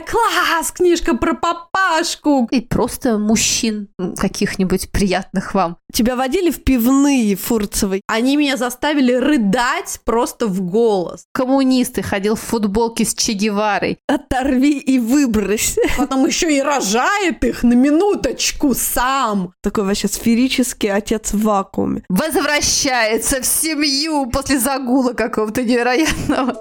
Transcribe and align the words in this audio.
Класс, 0.00 0.72
книжка 0.72 1.14
про 1.14 1.34
папашку. 1.34 2.48
И 2.50 2.60
просто 2.60 3.18
мужчин 3.18 3.88
каких-нибудь 4.18 4.90
приятных 4.90 5.54
вам. 5.54 5.76
Тебя 5.92 6.16
водили 6.16 6.50
в 6.50 6.64
пивные 6.64 7.36
Фурцевой? 7.36 8.00
Они 8.06 8.36
меня 8.36 8.56
заставили 8.56 9.12
рыдать 9.12 10.00
просто 10.04 10.46
в 10.46 10.62
голос. 10.62 11.24
Коммунисты 11.34 12.02
ходил 12.02 12.36
в 12.36 12.40
футболке 12.40 13.04
с 13.04 13.14
Че 13.14 13.32
Геварой. 13.32 13.98
Оторви 14.08 14.78
и 14.78 14.98
выбрось. 14.98 15.76
Потом 15.98 16.24
еще 16.26 16.56
и 16.56 16.62
рожает 16.62 17.44
их 17.44 17.62
на 17.62 17.74
минуточку 17.74 18.74
сам. 18.74 19.52
Такой 19.62 19.84
вообще 19.84 20.08
сферический 20.08 20.90
отец 20.90 21.32
в 21.32 21.42
вакууме. 21.42 22.04
Возвращается 22.08 23.42
в 23.42 23.46
семью 23.46 24.26
после 24.30 24.58
загула 24.58 25.12
какого-то 25.12 25.62
невероятного. 25.62 26.56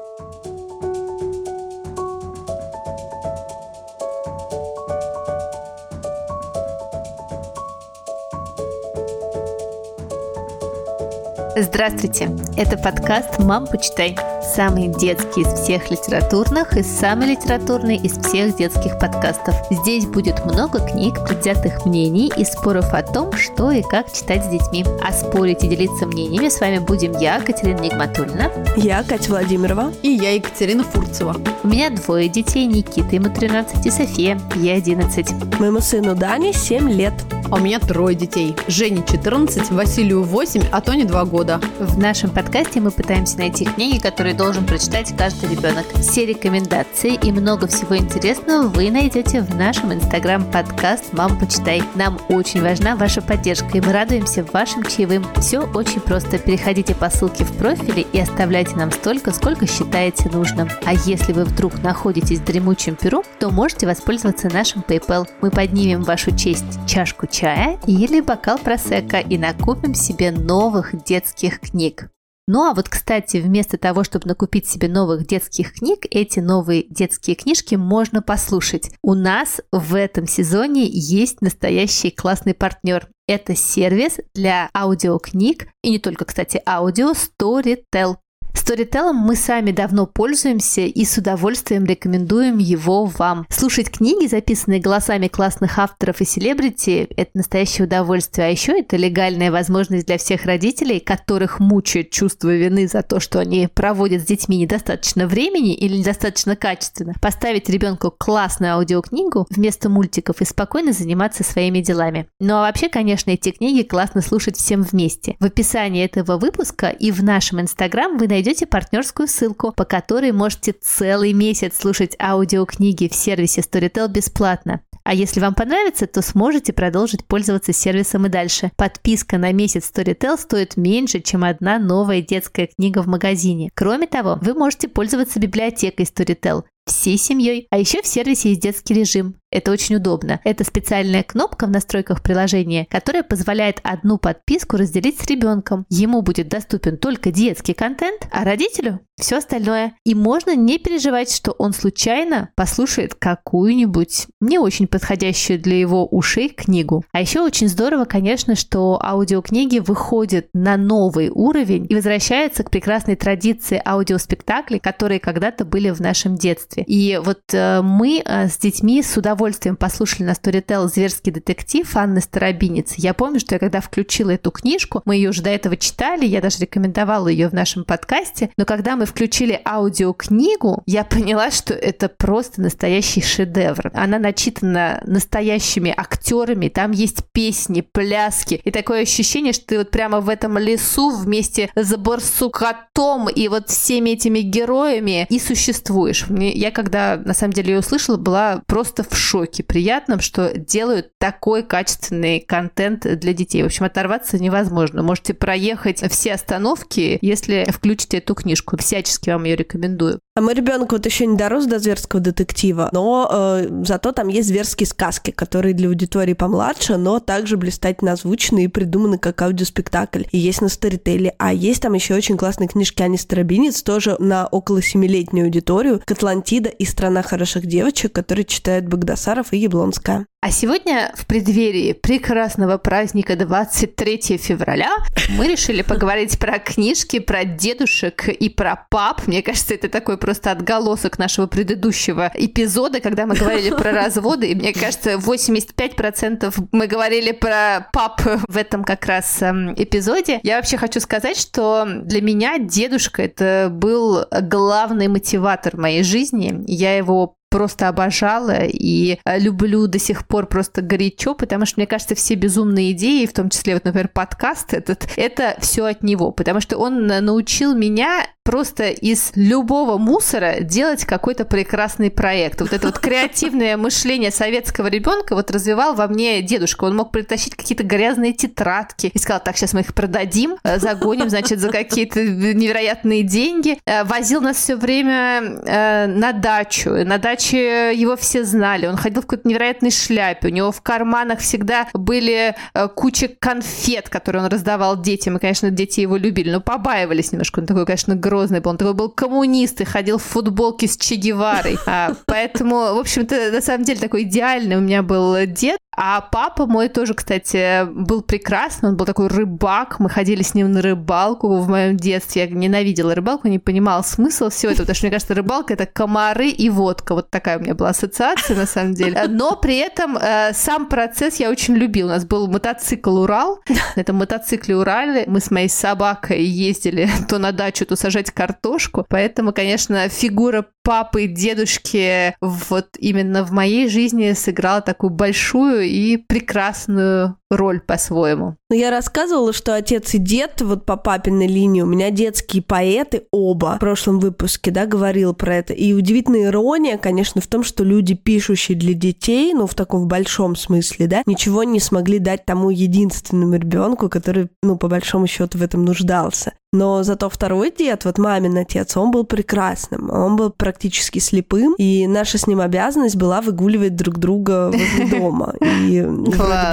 Здравствуйте! 11.62 12.28
Это 12.58 12.76
подкаст 12.76 13.38
«Мам, 13.38 13.68
почитай». 13.68 14.18
Самый 14.56 14.90
детский 14.90 15.42
из 15.42 15.48
всех 15.54 15.90
литературных 15.90 16.76
и 16.76 16.84
самый 16.84 17.28
литературный 17.28 17.96
из 17.96 18.18
всех 18.18 18.58
детских 18.58 19.00
подкастов. 19.00 19.56
Здесь 19.70 20.06
будет 20.06 20.44
много 20.44 20.80
книг, 20.86 21.14
предвзятых 21.26 21.86
мнений 21.86 22.30
и 22.36 22.44
споров 22.44 22.94
о 22.94 23.02
том, 23.02 23.32
что 23.32 23.72
и 23.72 23.82
как 23.82 24.12
читать 24.12 24.44
с 24.44 24.50
детьми. 24.50 24.84
А 25.02 25.14
спорить 25.14 25.64
и 25.64 25.70
делиться 25.70 26.06
мнениями 26.06 26.50
с 26.50 26.60
вами 26.60 26.80
будем 26.80 27.18
я, 27.18 27.40
Катерина 27.40 27.80
Нигматульна. 27.80 28.52
Я, 28.76 29.04
Катя 29.04 29.30
Владимирова. 29.30 29.94
И 30.02 30.10
я, 30.10 30.32
Екатерина 30.32 30.84
Фурцева. 30.84 31.38
У 31.64 31.68
меня 31.70 31.90
двое 31.90 32.28
детей, 32.28 32.66
Никита, 32.66 33.16
ему 33.16 33.34
13, 33.34 33.86
и 33.86 33.90
София, 33.90 34.38
ей 34.56 34.76
11. 34.76 35.60
Моему 35.60 35.80
сыну 35.80 36.14
Дане 36.14 36.52
7 36.52 36.90
лет. 36.92 37.14
А 37.52 37.56
у 37.56 37.60
меня 37.60 37.80
трое 37.80 38.16
детей. 38.16 38.56
Жене 38.68 39.04
14, 39.06 39.72
Василию 39.72 40.24
8, 40.24 40.64
а 40.72 40.80
Тоне 40.80 41.04
2 41.04 41.26
года. 41.26 41.60
В 41.80 41.98
нашем 42.00 42.30
подкасте 42.30 42.80
мы 42.80 42.92
пытаемся 42.92 43.38
найти 43.38 43.66
книги, 43.66 44.00
которые 44.00 44.34
должен 44.42 44.66
прочитать 44.66 45.16
каждый 45.16 45.52
ребенок. 45.52 45.86
Все 46.00 46.26
рекомендации 46.26 47.14
и 47.14 47.32
много 47.32 47.68
всего 47.68 47.96
интересного 47.96 48.70
вы 48.70 48.90
найдете 48.90 49.42
в 49.42 49.56
нашем 49.56 49.94
инстаграм-подкаст 49.94 51.14
«Мам, 51.14 51.38
почитай». 51.38 51.84
Нам 51.94 52.20
очень 52.28 52.64
важна 52.64 52.96
ваша 52.96 53.22
поддержка, 53.22 53.78
и 53.78 53.82
мы 53.82 53.94
радуемся 53.94 54.44
вашим 54.52 54.84
чаевым. 54.84 55.28
Все 55.36 55.60
очень 55.60 56.02
просто. 56.02 56.40
Переходите 56.40 56.96
по 56.96 57.12
ссылке 57.12 57.44
в 57.46 57.56
профиле 57.56 58.02
и 58.14 58.20
оставляйте 58.20 58.76
нам 58.76 58.92
столько, 58.92 59.32
сколько 59.32 59.68
считаете 59.68 60.28
нужным. 60.30 60.68
А 60.86 60.94
если 60.96 61.34
вы 61.34 61.46
вдруг 61.46 61.84
находитесь 61.84 62.40
в 62.40 62.46
дремучем 62.46 62.96
Перу, 62.96 63.24
то 63.40 63.52
можете 63.52 63.86
воспользоваться 63.86 64.50
нашим 64.52 64.82
PayPal. 64.82 65.28
Мы 65.42 65.52
поднимем 65.52 66.02
вашу 66.02 66.36
честь 66.36 66.80
чашку 66.88 67.28
чая 67.28 67.78
или 67.86 68.22
бокал 68.22 68.58
просека 68.58 69.20
и 69.20 69.38
накупим 69.38 69.94
себе 69.94 70.32
новых 70.32 71.04
детских 71.04 71.60
книг. 71.60 72.10
Ну 72.48 72.64
а 72.64 72.74
вот, 72.74 72.90
кстати, 72.90 73.38
вместо 73.38 73.78
того, 73.78 74.04
чтобы 74.04 74.28
накупить 74.28 74.68
себе 74.68 74.88
новых 74.88 75.28
детских 75.28 75.74
книг, 75.74 76.06
эти 76.10 76.40
новые 76.40 76.86
детские 76.90 77.36
книжки 77.36 77.76
можно 77.76 78.22
послушать. 78.22 78.92
У 79.04 79.14
нас 79.14 79.62
в 79.72 79.96
этом 79.96 80.28
сезоне 80.28 80.86
есть 80.86 81.42
настоящий 81.42 82.12
классный 82.12 82.54
партнер. 82.54 83.08
Это 83.28 83.56
сервис 83.56 84.18
для 84.34 84.70
аудиокниг 84.76 85.68
и 85.84 85.92
не 85.92 86.00
только, 86.00 86.26
кстати, 86.26 86.62
аудио 86.66 87.14
Storytel. 87.14 88.18
Storytel 88.54 89.14
мы 89.14 89.36
сами 89.36 89.72
давно 89.72 90.06
пользуемся 90.06 90.82
и 90.82 91.06
с 91.06 91.18
удовольствием 91.18 91.86
рекомендуем 91.86 92.58
его 92.58 93.06
вам. 93.06 93.48
Слушать 93.50 93.90
книги, 93.90 94.28
записанные 94.28 94.80
голосами 94.80 95.28
классных 95.28 95.80
авторов 95.80 96.22
и 96.22 96.26
селебрити, 96.26 97.08
это 97.16 97.32
настоящее 97.34 97.86
удовольствие. 97.86 98.48
А 98.48 98.50
еще 98.50 98.80
это 98.80 98.98
легальная 98.98 99.52
возможность 99.52 100.06
для 100.06 100.18
всех 100.18 100.46
родителей, 100.46 101.00
которых 101.00 101.60
мучает 101.60 102.12
чувство 102.12 102.54
вины 102.54 102.88
за 102.88 103.02
то, 103.02 103.20
что 103.20 103.40
они 103.40 103.68
проводят 103.68 104.22
с 104.22 104.26
детьми 104.26 104.58
недостаточно 104.58 105.28
времени 105.28 105.74
или 105.74 105.98
недостаточно 105.98 106.56
качественно, 106.56 107.14
поставить 107.22 107.70
ребенку 107.70 108.14
классную 108.16 108.74
аудиокнигу 108.74 109.48
вместо 109.50 109.90
мультиков 109.90 110.42
и 110.42 110.46
спокойно 110.46 110.94
заниматься 110.94 111.44
своими 111.44 111.80
делами. 111.80 112.28
Ну 112.40 112.56
а 112.56 112.62
вообще, 112.62 112.90
конечно, 112.90 113.32
эти 113.32 113.52
книги 113.52 113.84
классно 113.84 114.22
слушать 114.22 114.58
всем 114.58 114.84
вместе. 114.84 115.36
В 115.40 115.46
описании 115.46 116.06
этого 116.06 116.38
выпуска 116.38 116.90
и 116.90 117.12
в 117.12 117.24
нашем 117.24 117.62
инстаграм 117.62 118.18
вы 118.18 118.28
найдете 118.28 118.41
найдете 118.42 118.66
партнерскую 118.66 119.28
ссылку, 119.28 119.72
по 119.72 119.86
которой 119.86 120.32
можете 120.32 120.72
целый 120.72 121.32
месяц 121.32 121.78
слушать 121.78 122.16
аудиокниги 122.20 123.08
в 123.08 123.14
сервисе 123.14 123.62
Storytel 123.62 124.08
бесплатно. 124.08 124.82
А 125.04 125.14
если 125.14 125.40
вам 125.40 125.54
понравится, 125.54 126.08
то 126.08 126.24
сможете 126.24 126.74
продолжить 126.74 127.26
пользоваться 127.26 127.72
сервисом 127.72 128.26
и 128.26 128.30
дальше. 128.30 128.72
Подписка 128.78 129.38
на 129.38 129.52
месяц 129.52 129.92
Storytel 129.94 130.40
стоит 130.40 130.76
меньше, 130.76 131.20
чем 131.22 131.44
одна 131.44 131.78
новая 131.78 132.22
детская 132.22 132.68
книга 132.68 133.04
в 133.04 133.08
магазине. 133.08 133.70
Кроме 133.76 134.08
того, 134.08 134.40
вы 134.42 134.56
можете 134.56 134.88
пользоваться 134.88 135.40
библиотекой 135.40 136.06
Storytel 136.06 136.64
всей 136.92 137.18
семьей. 137.18 137.68
А 137.70 137.78
еще 137.78 138.02
в 138.02 138.08
сервисе 138.08 138.50
есть 138.50 138.62
детский 138.62 138.94
режим. 138.94 139.36
Это 139.52 139.72
очень 139.72 139.96
удобно. 139.96 140.40
Это 140.46 140.64
специальная 140.64 141.24
кнопка 141.24 141.68
в 141.68 141.70
настройках 141.70 142.24
приложения, 142.24 142.88
которая 142.90 143.24
позволяет 143.24 143.80
одну 143.84 144.18
подписку 144.18 144.78
разделить 144.78 145.20
с 145.20 145.26
ребенком. 145.28 145.86
Ему 145.90 146.22
будет 146.22 146.48
доступен 146.48 146.98
только 146.98 147.32
детский 147.32 147.74
контент, 147.74 148.28
а 148.32 148.46
родителю 148.46 149.02
все 149.20 149.38
остальное. 149.38 149.94
И 150.06 150.16
можно 150.16 150.56
не 150.56 150.80
переживать, 150.80 151.32
что 151.34 151.52
он 151.52 151.74
случайно 151.74 152.50
послушает 152.56 153.14
какую-нибудь 153.14 154.28
не 154.40 154.58
очень 154.58 154.88
подходящую 154.88 155.60
для 155.60 155.78
его 155.78 156.08
ушей 156.08 156.50
книгу. 156.50 157.04
А 157.12 157.22
еще 157.22 157.42
очень 157.42 157.68
здорово, 157.68 158.06
конечно, 158.06 158.56
что 158.56 159.00
аудиокниги 159.04 159.80
выходят 159.80 160.48
на 160.54 160.78
новый 160.78 161.30
уровень 161.30 161.86
и 161.90 161.96
возвращаются 161.96 162.64
к 162.64 162.72
прекрасной 162.72 163.16
традиции 163.16 163.82
аудиоспектаклей, 163.86 164.80
которые 164.80 165.20
когда-то 165.20 165.66
были 165.66 165.92
в 165.92 166.00
нашем 166.00 166.36
детстве. 166.36 166.81
И 166.88 167.20
вот 167.24 167.42
э, 167.54 167.82
мы 167.82 168.22
э, 168.24 168.48
с 168.48 168.58
детьми 168.58 169.02
с 169.02 169.18
удовольствием 169.18 169.76
послушали 169.76 170.24
на 170.24 170.32
Storytel 170.32 170.88
«Зверский 170.88 171.32
детектив» 171.32 171.90
Анны 171.96 172.22
Старобинец. 172.22 172.96
Я 172.96 173.14
помню, 173.14 173.40
что 173.40 173.56
я 173.56 173.60
когда 173.60 173.82
включила 173.82 174.32
эту 174.32 174.52
книжку, 174.52 175.02
мы 175.06 175.16
ее 175.16 175.30
уже 175.30 175.42
до 175.42 175.50
этого 175.50 175.78
читали, 175.78 176.26
я 176.26 176.42
даже 176.42 176.60
рекомендовала 176.60 177.28
ее 177.28 177.50
в 177.50 177.54
нашем 177.54 177.84
подкасте, 177.84 178.50
но 178.58 178.66
когда 178.66 178.96
мы 178.96 179.06
включили 179.06 179.60
аудиокнигу, 179.66 180.84
я 180.86 181.04
поняла, 181.04 181.52
что 181.52 181.74
это 181.74 182.10
просто 182.10 182.62
настоящий 182.62 183.22
шедевр. 183.22 183.92
Она 183.94 184.20
начитана 184.20 185.02
настоящими 185.06 185.94
актерами, 185.96 186.70
там 186.70 186.92
есть 186.92 187.24
песни, 187.32 187.82
пляски, 187.82 188.62
и 188.64 188.72
такое 188.72 189.02
ощущение, 189.02 189.54
что 189.54 189.66
ты 189.68 189.78
вот 189.78 189.92
прямо 189.92 190.20
в 190.22 190.30
этом 190.30 190.58
лесу 190.58 191.12
вместе 191.12 191.70
с 191.76 191.96
Барсукатом 191.96 193.30
и 193.30 193.48
вот 193.48 193.70
всеми 193.70 194.12
этими 194.12 194.40
героями 194.40 195.28
и 195.30 195.40
существуешь. 195.40 196.26
Я 196.30 196.71
когда 196.72 197.18
на 197.18 197.34
самом 197.34 197.54
деле 197.54 197.74
ее 197.74 197.80
услышала, 197.80 198.18
была 198.18 198.64
просто 198.68 199.04
в 199.04 199.16
шоке 199.16 199.64
приятном, 199.64 200.20
что 200.20 200.58
делают 200.58 201.12
такой 201.18 201.64
качественный 201.64 202.40
контент 202.40 203.02
для 203.02 203.34
детей. 203.34 203.64
В 203.64 203.68
общем, 203.68 203.86
оторваться 203.86 204.40
невозможно. 204.40 205.04
Можете 205.04 205.34
проехать 205.34 206.02
все 206.12 206.34
остановки, 206.34 207.20
если 207.22 207.68
включите 207.70 208.18
эту 208.18 208.36
книжку. 208.36 208.78
Всячески 208.78 209.30
вам 209.30 209.44
ее 209.44 209.56
рекомендую. 209.56 210.20
А 210.34 210.40
мой 210.40 210.54
ребенок 210.54 210.94
вот 210.94 211.06
еще 211.06 211.26
не 211.26 211.36
дорос 211.36 211.66
до 211.66 211.78
зверского 211.80 212.22
детектива, 212.22 212.88
но 212.94 213.30
э, 213.30 213.84
зато 213.84 214.14
там 214.14 214.30
есть 214.30 214.48
зверские 214.48 214.88
сказки, 214.88 215.32
которые 215.32 215.74
для 215.74 215.90
аудитории 215.90 216.32
помладше, 216.32 216.96
но 216.96 217.20
также 217.20 217.58
блистательно 217.58 218.14
озвучены 218.14 218.64
и 218.64 218.68
придуманы 218.70 219.18
как 219.18 219.42
аудиоспектакль. 219.42 220.24
И 220.32 220.38
есть 220.38 220.62
на 220.62 220.70
Старителе. 220.70 221.36
А 221.38 221.54
есть 221.54 221.82
там 221.82 221.94
еще 221.94 222.16
очень 222.16 222.38
классные 222.38 222.70
книжки 222.70 223.04
Ани 223.04 223.18
Старобинец, 223.18 223.84
тоже 223.84 224.16
на 224.20 224.48
около 224.48 224.82
семилетнюю 224.82 225.48
аудиторию. 225.48 226.02
Катлантида 226.06 226.70
и 226.70 226.86
Страна 226.86 227.24
хороших 227.24 227.66
девочек, 227.66 228.14
которые 228.14 228.46
читают 228.46 228.86
Багдасаров 228.86 229.52
и 229.52 229.58
Яблонская. 229.58 230.28
А 230.44 230.50
сегодня 230.50 231.14
в 231.16 231.28
преддверии 231.28 231.94
прекрасного 231.94 232.80
праздника 232.80 233.36
23 233.36 234.40
февраля 234.40 234.90
мы 235.30 235.48
решили 235.48 235.84
поговорить 235.84 236.40
про 236.40 236.58
книжки, 236.58 237.20
про 237.20 237.46
дедушек 237.46 238.28
и 238.28 238.50
про 238.50 238.88
пап. 238.90 239.28
Мне 239.28 239.44
кажется, 239.44 239.76
это 239.76 239.88
такой 239.88 240.18
просто 240.18 240.50
отголосок 240.50 241.20
нашего 241.20 241.46
предыдущего 241.46 242.32
эпизода, 242.34 243.02
когда 243.02 243.28
мы 243.28 243.36
говорили 243.36 243.70
про 243.70 243.92
разводы. 243.92 244.50
И 244.50 244.56
мне 244.56 244.74
кажется, 244.74 245.14
85% 245.14 246.52
мы 246.72 246.88
говорили 246.88 247.34
про 247.34 247.88
пап 247.94 248.24
в 248.48 248.58
этом 248.58 248.84
как 248.84 249.06
раз 249.06 249.44
эм, 249.44 249.76
эпизоде. 249.76 250.40
Я 250.42 250.56
вообще 250.56 250.78
хочу 250.78 251.00
сказать, 251.02 251.38
что 251.38 251.86
для 251.86 252.24
меня 252.24 252.58
дедушка 252.58 253.22
это 253.22 253.68
был 253.72 254.26
главный 254.32 255.08
мотиватор 255.08 255.78
моей 255.78 256.02
жизни. 256.02 256.64
Я 256.66 256.98
его 256.98 257.36
просто 257.52 257.90
обожала 257.90 258.64
и 258.64 259.20
э, 259.24 259.40
люблю 259.40 259.86
до 259.88 260.00
сих 260.00 260.26
пор 260.26 260.48
просто 260.48 260.82
горячо, 260.82 261.36
потому 261.36 261.66
что, 261.66 261.80
мне 261.80 261.86
кажется, 261.86 262.16
все 262.16 262.36
безумные 262.36 262.94
идеи, 262.94 263.26
в 263.26 263.34
том 263.34 263.50
числе, 263.50 263.74
вот, 263.74 263.84
например, 263.84 264.08
подкаст 264.08 264.74
этот, 264.74 265.08
это 265.18 265.56
все 265.60 265.86
от 265.86 266.02
него, 266.02 266.32
потому 266.32 266.62
что 266.62 266.78
он 266.78 267.06
научил 267.06 267.76
меня 267.76 268.26
просто 268.44 268.90
из 268.90 269.32
любого 269.36 269.98
мусора 269.98 270.62
делать 270.62 271.06
какой-то 271.06 271.46
прекрасный 271.46 272.10
проект. 272.10 272.62
Вот 272.62 272.74
это 272.74 272.88
вот 272.88 273.00
креативное 273.00 273.78
мышление 273.78 274.32
советского 274.32 274.88
ребенка 274.88 275.36
вот 275.36 275.52
развивал 275.52 275.94
во 275.94 276.08
мне 276.08 276.42
дедушка. 276.42 276.86
Он 276.86 276.96
мог 276.96 277.12
притащить 277.12 277.56
какие-то 277.56 277.84
грязные 277.84 278.34
тетрадки 278.34 279.12
и 279.14 279.18
сказал, 279.20 279.42
так, 279.44 279.58
сейчас 279.58 279.74
мы 279.74 279.82
их 279.82 279.94
продадим, 279.94 280.58
э, 280.64 280.80
загоним, 280.80 281.30
значит, 281.30 281.60
за 281.60 281.70
какие-то 281.70 282.24
невероятные 282.24 283.24
деньги. 283.24 283.78
Э, 283.86 284.04
возил 284.04 284.42
нас 284.42 284.58
все 284.58 284.76
время 284.76 285.42
э, 285.42 286.08
на 286.08 286.32
дачу. 286.34 286.90
На 287.06 287.20
даче 287.20 287.94
его 287.96 288.16
все 288.16 288.44
знали. 288.44 288.88
Он 288.88 288.98
ходил 288.98 289.22
в 289.22 289.28
какой-то 289.28 289.48
невероятной 289.48 289.92
шляпе. 289.92 290.48
У 290.48 290.52
него 290.52 290.72
в 290.72 290.82
карманах 290.82 291.40
всегда 291.40 291.88
были 291.94 292.56
куча 292.96 293.30
конфет, 293.40 294.10
которые 294.10 294.44
он 294.44 294.50
раздавал 294.50 295.00
детям. 295.00 295.38
И, 295.38 295.40
конечно, 295.40 295.70
дети 295.70 296.00
его 296.00 296.18
любили, 296.18 296.50
но 296.50 296.60
побаивались 296.60 297.32
немножко. 297.32 297.60
Он 297.60 297.66
такой, 297.66 297.86
конечно, 297.86 298.16
грозный 298.32 298.62
был. 298.62 298.72
Он 298.72 298.78
такой 298.78 298.94
был 298.94 299.10
коммунист 299.10 299.82
и 299.82 299.84
ходил 299.84 300.18
в 300.18 300.24
футболке 300.24 300.88
с 300.88 300.98
Че 300.98 301.16
Геварой. 301.16 301.78
А, 301.86 302.14
поэтому, 302.26 302.76
в 302.96 303.00
общем-то, 303.00 303.52
на 303.52 303.62
самом 303.62 303.84
деле 303.84 304.00
такой 304.00 304.24
идеальный 304.24 304.78
у 304.78 304.80
меня 304.80 305.04
был 305.04 305.36
дед. 305.46 305.78
А 305.98 306.22
папа 306.22 306.68
мой 306.68 306.88
тоже, 306.88 307.14
кстати, 307.14 307.86
был 307.86 308.22
прекрасный. 308.22 308.90
Он 308.90 308.96
был 308.96 309.06
такой 309.06 309.28
рыбак. 309.28 310.00
Мы 310.00 310.10
ходили 310.10 310.42
с 310.42 310.54
ним 310.54 310.72
на 310.72 310.82
рыбалку 310.82 311.58
в 311.58 311.68
моем 311.68 311.98
детстве. 311.98 312.44
Я 312.44 312.48
ненавидела 312.48 313.14
рыбалку, 313.14 313.50
не 313.50 313.60
понимала 313.60 314.02
смысла 314.02 314.50
всего 314.50 314.72
этого, 314.72 314.86
потому 314.86 314.96
что, 314.96 315.06
мне 315.08 315.12
кажется, 315.12 315.34
рыбалка— 315.34 315.74
это 315.76 315.86
комары 315.86 316.48
и 316.48 316.70
водка. 316.70 317.14
Вот 317.14 317.30
такая 317.30 317.58
у 317.58 317.62
меня 317.62 317.76
была 317.76 317.90
ассоциация, 317.90 318.56
на 318.56 318.66
самом 318.66 318.94
деле. 318.94 319.26
Но 319.28 319.58
при 319.58 319.78
этом 319.78 320.18
э, 320.18 320.54
сам 320.54 320.88
процесс 320.88 321.42
я 321.42 321.50
очень 321.50 321.76
любил. 321.76 322.08
У 322.08 322.12
нас 322.12 322.24
был 322.24 322.48
мотоцикл 322.48 323.18
«Урал». 323.18 323.60
На 323.96 324.02
этом 324.02 324.16
мотоцикле 324.16 324.78
«Урале» 324.78 325.26
мы 325.28 325.42
с 325.42 325.52
моей 325.52 325.70
собакой 325.70 326.42
ездили 326.42 327.10
то 327.28 327.38
на 327.38 327.52
дачу, 327.52 327.86
то 327.86 327.98
сажать 327.98 328.21
картошку. 328.30 329.06
Поэтому, 329.10 329.54
конечно, 329.54 330.08
фигура 330.10 330.68
папы, 330.84 331.28
дедушки 331.28 332.36
вот 332.42 332.88
именно 332.98 333.44
в 333.46 333.52
моей 333.52 333.88
жизни 333.90 334.34
сыграла 334.34 334.82
такую 334.82 335.12
большую 335.12 335.84
и 335.84 336.18
прекрасную 336.18 337.38
роль 337.52 337.82
по-своему. 337.82 338.56
Ну, 338.70 338.76
я 338.76 338.90
рассказывала, 338.90 339.54
что 339.54 339.76
отец 339.76 340.14
и 340.14 340.18
дед, 340.18 340.62
вот 340.62 340.86
по 340.86 340.96
папиной 340.96 341.48
линии, 341.48 341.82
у 341.82 341.86
меня 341.86 342.10
детские 342.10 342.64
поэты 342.64 343.24
оба 343.32 343.76
в 343.76 343.80
прошлом 343.80 344.20
выпуске, 344.20 344.72
да, 344.72 344.86
говорил 344.86 345.34
про 345.34 345.58
это. 345.58 345.74
И 345.74 345.94
удивительная 345.94 346.46
ирония, 346.46 346.98
конечно, 346.98 347.42
в 347.42 347.48
том, 347.48 347.64
что 347.64 347.84
люди, 347.84 348.14
пишущие 348.16 348.78
для 348.78 348.94
детей, 348.94 349.54
ну, 349.54 349.68
в 349.68 349.76
таком 349.76 350.08
большом 350.08 350.56
смысле, 350.56 351.08
да, 351.08 351.24
ничего 351.26 351.64
не 351.64 351.80
смогли 351.80 352.20
дать 352.20 352.46
тому 352.46 352.70
единственному 352.70 353.56
ребенку, 353.56 354.08
который, 354.08 354.50
ну, 354.64 354.78
по 354.78 354.88
большому 354.88 355.28
счету 355.28 355.58
в 355.58 355.62
этом 355.62 355.84
нуждался. 355.84 356.54
Но 356.74 357.04
зато 357.04 357.30
второй 357.30 357.74
дед, 357.78 358.06
вот 358.06 358.18
мамин 358.18 358.58
отец, 358.58 358.96
он 358.96 359.12
был 359.12 359.26
прекрасным. 359.26 360.10
Он 360.10 360.38
был 360.38 360.52
практически 360.72 361.20
слепым, 361.20 361.76
и 361.78 362.08
наша 362.08 362.38
с 362.38 362.48
ним 362.48 362.62
обязанность 362.62 363.18
была 363.18 363.42
выгуливать 363.42 363.96
друг 363.96 364.18
друга 364.18 364.72
возле 364.72 365.06
дома. 365.20 365.54
И 365.60 366.06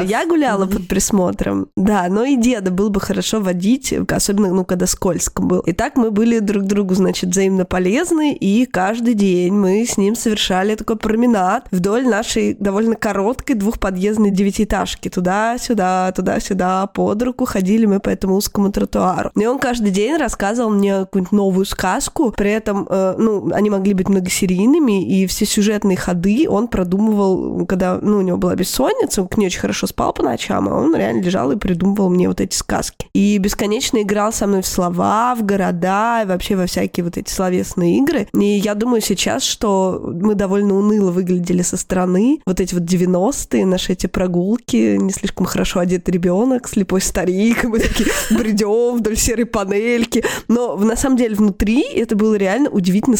я 0.06 0.25
гуляла 0.27 0.67
под 0.67 0.87
присмотром, 0.87 1.67
да, 1.77 2.06
но 2.09 2.25
и 2.25 2.37
деда 2.37 2.71
было 2.71 2.91
бы 2.91 3.00
хорошо 3.00 3.41
водить, 3.41 3.93
особенно, 4.09 4.49
ну, 4.50 4.65
когда 4.65 4.87
скользко 4.87 5.43
был. 5.43 5.61
И 5.61 5.73
так 5.73 5.97
мы 5.97 6.12
были 6.12 6.39
друг 6.39 6.65
другу, 6.65 6.95
значит, 6.95 7.31
взаимно 7.31 7.65
полезны, 7.65 8.35
и 8.35 8.67
каждый 8.67 9.15
день 9.15 9.53
мы 9.53 9.85
с 9.85 9.97
ним 9.97 10.15
совершали 10.15 10.77
такой 10.77 10.97
променад 10.97 11.67
вдоль 11.73 12.06
нашей 12.06 12.55
довольно 12.55 12.95
короткой 12.95 13.56
двухподъездной 13.56 14.31
девятиэтажки. 14.31 15.09
Туда-сюда, 15.09 16.12
туда-сюда, 16.12 16.87
под 16.87 17.23
руку 17.23 17.47
ходили 17.47 17.87
мы 17.87 17.99
по 17.99 18.11
этому 18.11 18.37
узкому 18.37 18.71
тротуару. 18.71 19.33
И 19.35 19.45
он 19.45 19.59
каждый 19.59 19.91
день 19.91 20.17
рассказывал 20.17 20.71
мне 20.71 21.00
какую-нибудь 21.00 21.33
новую 21.33 21.67
сказку, 21.67 22.31
при 22.31 22.53
этом, 22.53 22.87
э, 22.89 23.15
ну, 23.19 23.50
они 23.53 23.71
могли 23.71 23.88
быть 23.94 24.08
многосерийными, 24.08 25.06
и 25.06 25.26
все 25.26 25.44
сюжетные 25.46 25.96
ходы 25.96 26.49
он 26.49 26.69
продумывал, 26.69 27.67
когда, 27.67 27.99
ну, 28.00 28.19
у 28.19 28.23
него 28.23 28.37
была 28.37 28.55
бессонница, 28.55 29.23
он 29.23 29.29
к 29.29 29.37
ней 29.37 29.46
очень 29.46 29.61
хорошо 29.61 29.87
спал 29.87 30.12
по 30.12 30.23
ночам, 30.23 30.69
а 30.69 30.75
он 30.75 30.94
реально 30.94 31.23
лежал 31.23 31.52
и 31.52 31.56
придумывал 31.56 32.11
мне 32.11 32.29
вот 32.29 32.40
эти 32.40 32.55
сказки. 32.55 33.08
И 33.14 33.38
бесконечно 33.38 34.02
играл 34.02 34.32
со 34.32 34.46
мной 34.46 34.62
в 34.62 34.67
слова, 34.67 35.35
в 35.35 35.44
города, 35.44 36.23
и 36.23 36.26
вообще 36.26 36.56
во 36.56 36.67
всякие 36.67 37.05
вот 37.05 37.17
эти 37.17 37.31
словесные 37.31 37.99
игры. 37.99 38.29
И 38.35 38.44
я 38.44 38.75
думаю 38.75 39.00
сейчас, 39.00 39.43
что 39.43 40.00
мы 40.05 40.35
довольно 40.35 40.75
уныло 40.75 41.11
выглядели 41.11 41.62
со 41.62 41.76
стороны. 41.76 42.40
Вот 42.46 42.61
эти 42.61 42.75
вот 42.75 42.85
90-е, 42.85 43.67
наши 43.67 43.93
эти 43.93 44.06
прогулки, 44.06 44.96
не 44.96 45.12
слишком 45.12 45.46
хорошо 45.46 45.81
одетый 45.81 46.12
ребенок, 46.12 46.69
слепой 46.69 47.00
старик, 47.00 47.64
мы 47.69 47.79
такие 47.79 48.08
бредем 48.31 48.99
вдоль 48.99 49.17
серой 49.17 49.46
панельки. 49.46 50.25
Но 50.49 50.76
на 50.76 50.96
самом 50.96 51.17
деле 51.17 51.35
внутри 51.35 51.82
это 51.82 52.17
было 52.17 52.35
реально 52.35 52.70
удивительно 52.70 53.17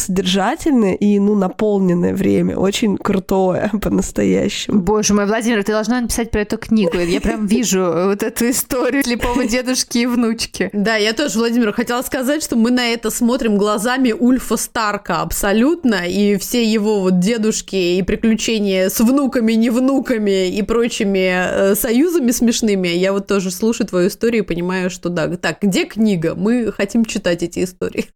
содержательное 0.59 0.93
и, 0.93 1.19
ну, 1.19 1.35
наполненное 1.35 2.13
время. 2.13 2.57
Очень 2.57 2.97
крутое 2.97 3.71
по-настоящему. 3.81 4.79
Боже 4.79 5.13
мой, 5.13 5.25
Владимир, 5.25 5.63
ты 5.63 5.71
должна 5.71 6.01
написать 6.01 6.31
про 6.31 6.41
эту 6.41 6.57
книгу. 6.57 6.97
Я 6.97 7.21
прям 7.21 7.45
вижу 7.45 7.79
вот 8.05 8.23
эту 8.23 8.49
историю 8.49 9.03
слепого 9.03 9.45
дедушки 9.45 9.99
и 9.99 10.05
внучки. 10.05 10.69
Да, 10.73 10.95
я 10.95 11.13
тоже, 11.13 11.39
Владимир, 11.39 11.73
хотела 11.73 12.01
сказать, 12.01 12.43
что 12.43 12.55
мы 12.55 12.71
на 12.71 12.87
это 12.87 13.09
смотрим 13.09 13.57
глазами 13.57 14.11
Ульфа 14.11 14.57
Старка 14.57 15.21
абсолютно, 15.21 16.07
и 16.07 16.37
все 16.37 16.63
его 16.63 17.01
вот 17.01 17.19
дедушки 17.19 17.75
и 17.75 18.01
приключения 18.01 18.89
с 18.89 18.99
внуками, 18.99 19.53
не 19.53 19.69
внуками 19.69 20.49
и 20.49 20.61
прочими 20.61 21.71
э, 21.71 21.75
союзами 21.75 22.31
смешными. 22.31 22.87
Я 22.87 23.13
вот 23.13 23.27
тоже 23.27 23.51
слушаю 23.51 23.87
твою 23.87 24.09
историю 24.09 24.43
и 24.43 24.45
понимаю, 24.45 24.89
что 24.89 25.09
да. 25.09 25.27
Так, 25.37 25.59
где 25.61 25.85
книга? 25.85 26.35
Мы 26.35 26.71
хотим 26.71 27.05
читать 27.05 27.43
эти 27.43 27.63
истории. 27.63 28.07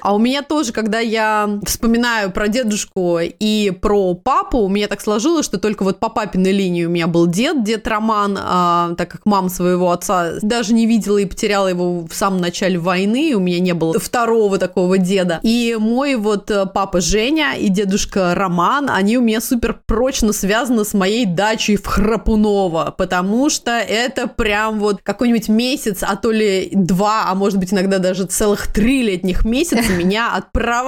А 0.00 0.14
у 0.14 0.18
меня 0.18 0.42
тоже, 0.42 0.72
когда 0.72 0.99
я 1.00 1.60
вспоминаю 1.64 2.30
про 2.30 2.48
дедушку 2.48 3.18
и 3.20 3.70
про 3.70 4.14
папу, 4.14 4.58
у 4.58 4.68
меня 4.68 4.88
так 4.88 5.00
сложилось, 5.00 5.46
что 5.46 5.58
только 5.58 5.82
вот 5.82 5.98
по 5.98 6.08
папиной 6.08 6.52
линии 6.52 6.84
у 6.84 6.90
меня 6.90 7.06
был 7.06 7.26
дед, 7.26 7.64
дед 7.64 7.86
Роман, 7.86 8.38
а, 8.40 8.94
так 8.96 9.10
как 9.10 9.26
мама 9.26 9.48
своего 9.48 9.90
отца 9.90 10.32
даже 10.42 10.74
не 10.74 10.86
видела 10.86 11.18
и 11.18 11.26
потеряла 11.26 11.68
его 11.68 12.06
в 12.06 12.14
самом 12.14 12.40
начале 12.40 12.78
войны, 12.78 13.32
у 13.34 13.40
меня 13.40 13.60
не 13.60 13.72
было 13.72 13.98
второго 13.98 14.58
такого 14.58 14.98
деда. 14.98 15.40
И 15.42 15.76
мой 15.78 16.16
вот 16.16 16.50
э, 16.50 16.66
папа 16.66 17.00
Женя 17.00 17.54
и 17.58 17.68
дедушка 17.68 18.34
Роман, 18.34 18.90
они 18.90 19.18
у 19.18 19.22
меня 19.22 19.40
супер 19.40 19.80
прочно 19.86 20.32
связаны 20.32 20.84
с 20.84 20.94
моей 20.94 21.26
дачей 21.26 21.76
в 21.76 21.86
Храпуново, 21.86 22.94
потому 22.96 23.50
что 23.50 23.72
это 23.72 24.26
прям 24.26 24.78
вот 24.78 25.00
какой-нибудь 25.02 25.48
месяц, 25.48 26.02
а 26.02 26.16
то 26.16 26.30
ли 26.30 26.70
два, 26.72 27.26
а 27.28 27.34
может 27.34 27.58
быть 27.58 27.72
иногда 27.72 27.98
даже 27.98 28.26
целых 28.26 28.72
три 28.72 29.02
летних 29.02 29.44
месяца 29.44 29.92
меня 29.98 30.34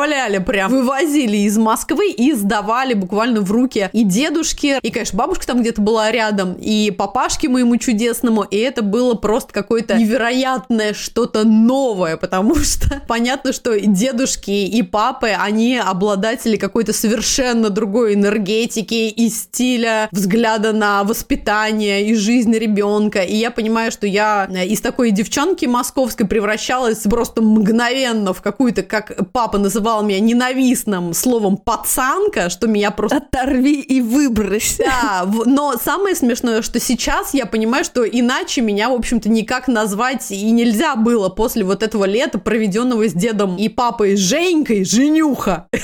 отправляли 0.03 0.39
прям, 0.39 0.71
вывозили 0.71 1.37
из 1.37 1.57
Москвы 1.57 2.11
и 2.11 2.33
сдавали 2.33 2.95
буквально 2.95 3.41
в 3.41 3.53
руки 3.53 3.89
и 3.93 4.03
дедушке, 4.03 4.79
и, 4.83 4.91
конечно, 4.91 5.17
бабушка 5.17 5.47
там 5.47 5.61
где-то 5.61 5.81
была 5.81 6.11
рядом, 6.11 6.55
и 6.55 6.91
папашке 6.91 7.49
моему 7.49 7.77
чудесному, 7.77 8.43
и 8.43 8.57
это 8.57 8.83
было 8.83 9.15
просто 9.15 9.53
какое-то 9.53 9.95
невероятное 9.95 10.93
что-то 10.93 11.45
новое, 11.45 12.17
потому 12.17 12.57
что 12.57 13.01
понятно, 13.09 13.53
что 13.53 13.79
дедушки 13.79 14.51
и 14.51 14.83
папы, 14.83 15.29
они 15.29 15.79
обладатели 15.79 16.57
какой-то 16.57 16.93
совершенно 16.93 17.71
другой 17.71 18.15
энергетики 18.15 19.09
и 19.09 19.29
стиля, 19.29 20.09
взгляда 20.11 20.73
на 20.73 21.05
воспитание 21.05 22.09
и 22.09 22.15
жизнь 22.15 22.57
ребенка, 22.57 23.21
и 23.21 23.37
я 23.37 23.53
понимаю, 23.53 23.93
что 23.93 24.07
я 24.07 24.47
из 24.47 24.81
такой 24.81 25.13
девчонки 25.13 25.67
московской 25.67 26.27
превращалась 26.27 27.03
просто 27.03 27.41
мгновенно 27.41 28.33
в 28.33 28.43
какую-то, 28.43 28.83
как 28.83 29.13
папа 29.33 29.59
называл 29.59 29.92
меня 30.01 30.21
ненавистным 30.21 31.13
словом 31.13 31.59
пацанка, 31.59 32.49
что 32.49 32.67
меня 32.67 32.91
просто... 32.91 33.19
Оторви 33.19 33.81
и 33.81 34.01
выбрось. 34.01 34.79
Да, 34.79 35.29
но 35.45 35.75
самое 35.75 36.15
смешное, 36.15 36.63
что 36.63 36.81
сейчас 36.81 37.35
я 37.35 37.45
понимаю, 37.45 37.85
что 37.85 38.05
иначе 38.05 38.63
меня, 38.63 38.89
в 38.89 38.95
общем-то, 38.95 39.29
никак 39.29 39.69
назвать 39.69 40.31
и 40.31 40.51
нельзя 40.51 40.97
было 40.97 41.29
после 41.29 41.65
вот 41.65 41.83
этого 41.83 42.05
лета, 42.07 42.39
проведенного 42.39 43.07
с 43.09 43.13
дедом 43.13 43.57
и 43.57 43.69
папой 43.69 44.17
Женькой, 44.17 44.85
Женюха. 44.85 45.67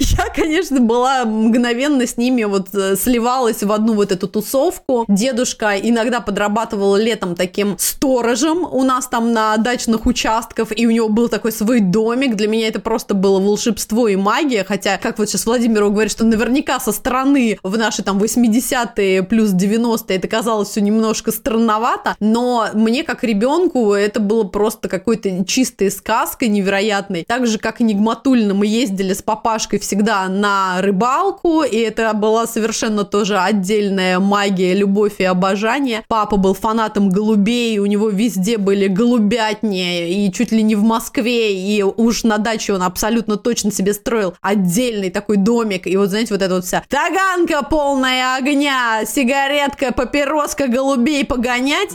Я, 0.00 0.28
конечно, 0.34 0.80
была 0.80 1.24
мгновенно 1.24 2.06
с 2.06 2.16
ними 2.16 2.44
вот 2.44 2.68
э, 2.74 2.96
сливалась 2.96 3.62
в 3.62 3.72
одну 3.72 3.94
вот 3.94 4.12
эту 4.12 4.28
тусовку. 4.28 5.04
Дедушка 5.08 5.76
иногда 5.76 6.20
подрабатывал 6.20 6.96
летом 6.96 7.34
таким 7.34 7.76
сторожем 7.78 8.64
у 8.64 8.82
нас 8.82 9.06
там 9.08 9.32
на 9.32 9.56
дачных 9.56 10.06
участках, 10.06 10.68
и 10.76 10.86
у 10.86 10.90
него 10.90 11.08
был 11.08 11.28
такой 11.28 11.52
свой 11.52 11.80
домик. 11.80 12.36
Для 12.36 12.48
меня 12.48 12.68
это 12.68 12.80
просто 12.80 13.14
было 13.20 13.38
волшебство 13.40 14.08
и 14.08 14.16
магия, 14.16 14.64
хотя, 14.64 14.98
как 14.98 15.18
вот 15.18 15.28
сейчас 15.28 15.46
Владимир 15.46 15.84
говорит, 15.84 16.12
что 16.12 16.24
наверняка 16.24 16.80
со 16.80 16.92
стороны 16.92 17.58
в 17.62 17.76
наши 17.76 18.02
там 18.02 18.18
80-е 18.18 19.22
плюс 19.22 19.50
90-е 19.50 20.16
это 20.16 20.28
казалось 20.28 20.68
все 20.68 20.80
немножко 20.80 21.30
странновато, 21.30 22.16
но 22.20 22.68
мне 22.74 23.04
как 23.04 23.24
ребенку 23.24 23.92
это 23.92 24.20
было 24.20 24.44
просто 24.44 24.88
какой-то 24.88 25.44
чистой 25.44 25.90
сказкой 25.90 26.48
невероятной. 26.48 27.24
Так 27.26 27.46
же, 27.46 27.58
как 27.58 27.80
Нигматульно, 27.80 28.54
мы 28.54 28.66
ездили 28.66 29.12
с 29.12 29.22
папашкой 29.22 29.78
всегда 29.78 30.28
на 30.28 30.80
рыбалку, 30.80 31.62
и 31.62 31.76
это 31.76 32.12
была 32.14 32.46
совершенно 32.46 33.04
тоже 33.04 33.38
отдельная 33.38 34.18
магия, 34.18 34.74
любовь 34.74 35.14
и 35.18 35.24
обожание. 35.24 36.04
Папа 36.08 36.36
был 36.36 36.54
фанатом 36.54 37.10
голубей, 37.10 37.78
у 37.78 37.86
него 37.86 38.08
везде 38.08 38.58
были 38.58 38.86
голубятни, 38.86 40.26
и 40.26 40.32
чуть 40.32 40.52
ли 40.52 40.62
не 40.62 40.74
в 40.74 40.82
Москве, 40.82 41.54
и 41.54 41.82
уж 41.82 42.24
на 42.24 42.38
даче 42.38 42.74
он 42.74 42.82
абсолютно 42.82 43.09
точно 43.36 43.72
себе 43.72 43.94
строил 43.94 44.34
отдельный 44.40 45.10
такой 45.10 45.36
домик, 45.36 45.86
и 45.86 45.96
вот, 45.96 46.10
знаете, 46.10 46.34
вот 46.34 46.42
это 46.42 46.54
вот 46.54 46.64
вся 46.64 46.82
таганка 46.88 47.62
полная 47.62 48.36
огня, 48.36 49.04
сигаретка, 49.06 49.92
папироска, 49.92 50.66
голубей 50.66 51.24
погонять. 51.24 51.90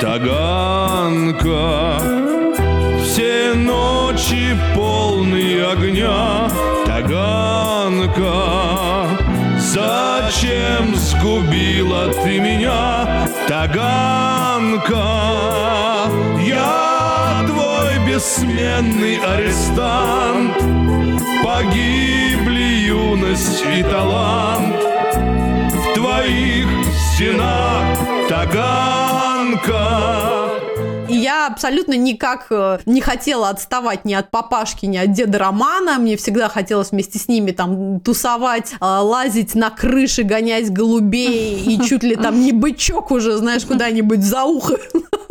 Таганка, 0.00 1.42
все 3.04 3.54
ночи 3.54 4.56
полные 4.74 5.66
огня, 5.66 6.50
Таганка, 6.86 8.28
зачем 9.58 10.94
сгубила 10.96 12.12
ты 12.22 12.40
меня, 12.40 13.28
Таганка? 13.48 15.02
Бессменный 18.12 19.16
арестант, 19.16 20.58
погибли 21.42 22.84
юность 22.86 23.64
и 23.74 23.82
талант 23.82 24.76
в 25.72 25.94
твоих 25.94 26.66
стенах, 27.14 27.98
Таганка. 28.28 30.02
Я 31.08 31.46
абсолютно 31.46 31.94
никак 31.94 32.48
э, 32.50 32.80
не 32.84 33.00
хотела 33.00 33.48
отставать 33.48 34.04
ни 34.04 34.12
от 34.12 34.30
папашки, 34.30 34.84
ни 34.84 34.98
от 34.98 35.12
деда 35.12 35.38
Романа. 35.38 35.98
Мне 35.98 36.18
всегда 36.18 36.50
хотелось 36.50 36.90
вместе 36.90 37.18
с 37.18 37.28
ними 37.28 37.52
там 37.52 38.00
тусовать, 38.00 38.74
э, 38.74 38.84
лазить 38.84 39.54
на 39.54 39.70
крыши, 39.70 40.22
гонять 40.22 40.70
голубей 40.70 41.62
и 41.64 41.80
чуть 41.82 42.02
ли 42.02 42.16
там 42.16 42.42
не 42.42 42.52
бычок 42.52 43.10
уже, 43.10 43.38
знаешь, 43.38 43.64
куда-нибудь 43.64 44.22
за 44.22 44.44
ухо. 44.44 44.76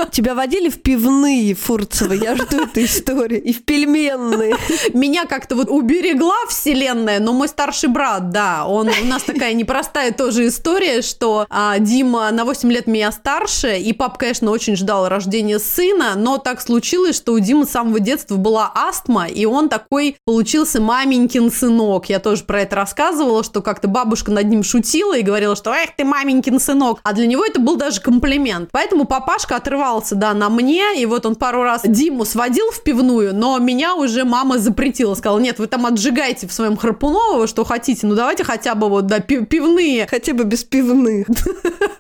Тебя 0.06 0.36
водили 0.36 0.70
в 0.70 0.82
пивные 0.82 1.54
Фурцева, 1.54 2.14
я 2.14 2.36
жду 2.36 2.64
эту 2.64 2.84
историю, 2.84 3.42
и 3.42 3.54
в 3.54 3.64
пельменные. 3.64 4.56
Меня 4.94 5.26
как-то 5.26 5.56
вот 5.56 5.70
уберегла 5.70 6.36
вселенная, 6.50 7.20
но 7.20 7.34
мой 7.34 7.48
старший 7.48 7.90
брат, 7.90 8.30
да, 8.30 8.66
он 8.66 8.90
у 8.90 9.06
нас 9.06 9.24
такая 9.24 9.54
непростая 9.54 10.12
тоже 10.12 10.48
история, 10.48 11.02
что 11.02 11.46
а, 11.50 11.80
Дима 11.80 12.32
на 12.32 12.46
8 12.46 12.72
лет 12.72 12.88
меня 12.88 13.12
старше, 13.12 13.78
и 13.78 13.94
пап, 13.94 14.18
конечно, 14.18 14.52
очень 14.52 14.76
ждал 14.76 15.08
рождения 15.08 15.60
сына, 15.60 16.14
но 16.16 16.38
так 16.38 16.62
случилось, 16.62 17.16
что 17.16 17.34
у 17.34 17.40
Димы 17.40 17.66
с 17.66 17.70
самого 17.70 18.00
детства 18.00 18.36
была 18.36 18.72
астма, 18.74 19.28
и 19.28 19.46
он 19.46 19.70
такой 19.70 20.18
получился 20.26 20.82
маменькин 20.82 21.52
сынок. 21.52 22.10
Я 22.10 22.20
тоже 22.20 22.44
про 22.44 22.62
это 22.62 22.76
рассказывала, 22.76 23.44
что 23.44 23.62
как-то 23.62 23.88
бабушка 23.88 24.32
над 24.32 24.48
ним 24.48 24.64
шутила 24.64 25.18
и 25.18 25.22
говорила, 25.22 25.56
что 25.56 25.72
«Эх 25.72 25.96
ты, 25.96 26.04
маменькин 26.04 26.60
сынок!» 26.60 27.00
А 27.04 27.14
для 27.14 27.28
него 27.28 27.46
это 27.46 27.60
был 27.60 27.76
даже 27.76 28.02
комплимент. 28.02 28.70
Поэтому 28.72 29.06
папашка 29.06 29.56
отрывался, 29.92 30.16
да, 30.16 30.34
на 30.34 30.50
мне, 30.50 31.02
и 31.02 31.06
вот 31.06 31.26
он 31.26 31.36
пару 31.36 31.64
раз 31.64 31.82
Диму 31.84 32.26
сводил 32.26 32.72
в 32.72 32.82
пивную, 32.84 33.36
но 33.36 33.58
меня 33.60 33.96
уже 33.96 34.24
мама 34.24 34.58
запретила, 34.58 35.16
сказала, 35.16 35.40
нет, 35.40 35.60
вы 35.60 35.68
там 35.68 35.86
отжигайте 35.86 36.48
в 36.48 36.54
своем 36.54 36.78
Харпуново, 36.78 37.48
что 37.48 37.64
хотите, 37.64 38.08
ну 38.08 38.16
давайте 38.16 38.44
хотя 38.44 38.76
бы 38.76 38.90
вот, 38.90 39.08
да, 39.08 39.20
пивные. 39.20 40.08
Хотя 40.08 40.34
бы 40.34 40.44
без 40.44 40.64
пивных. 40.64 41.28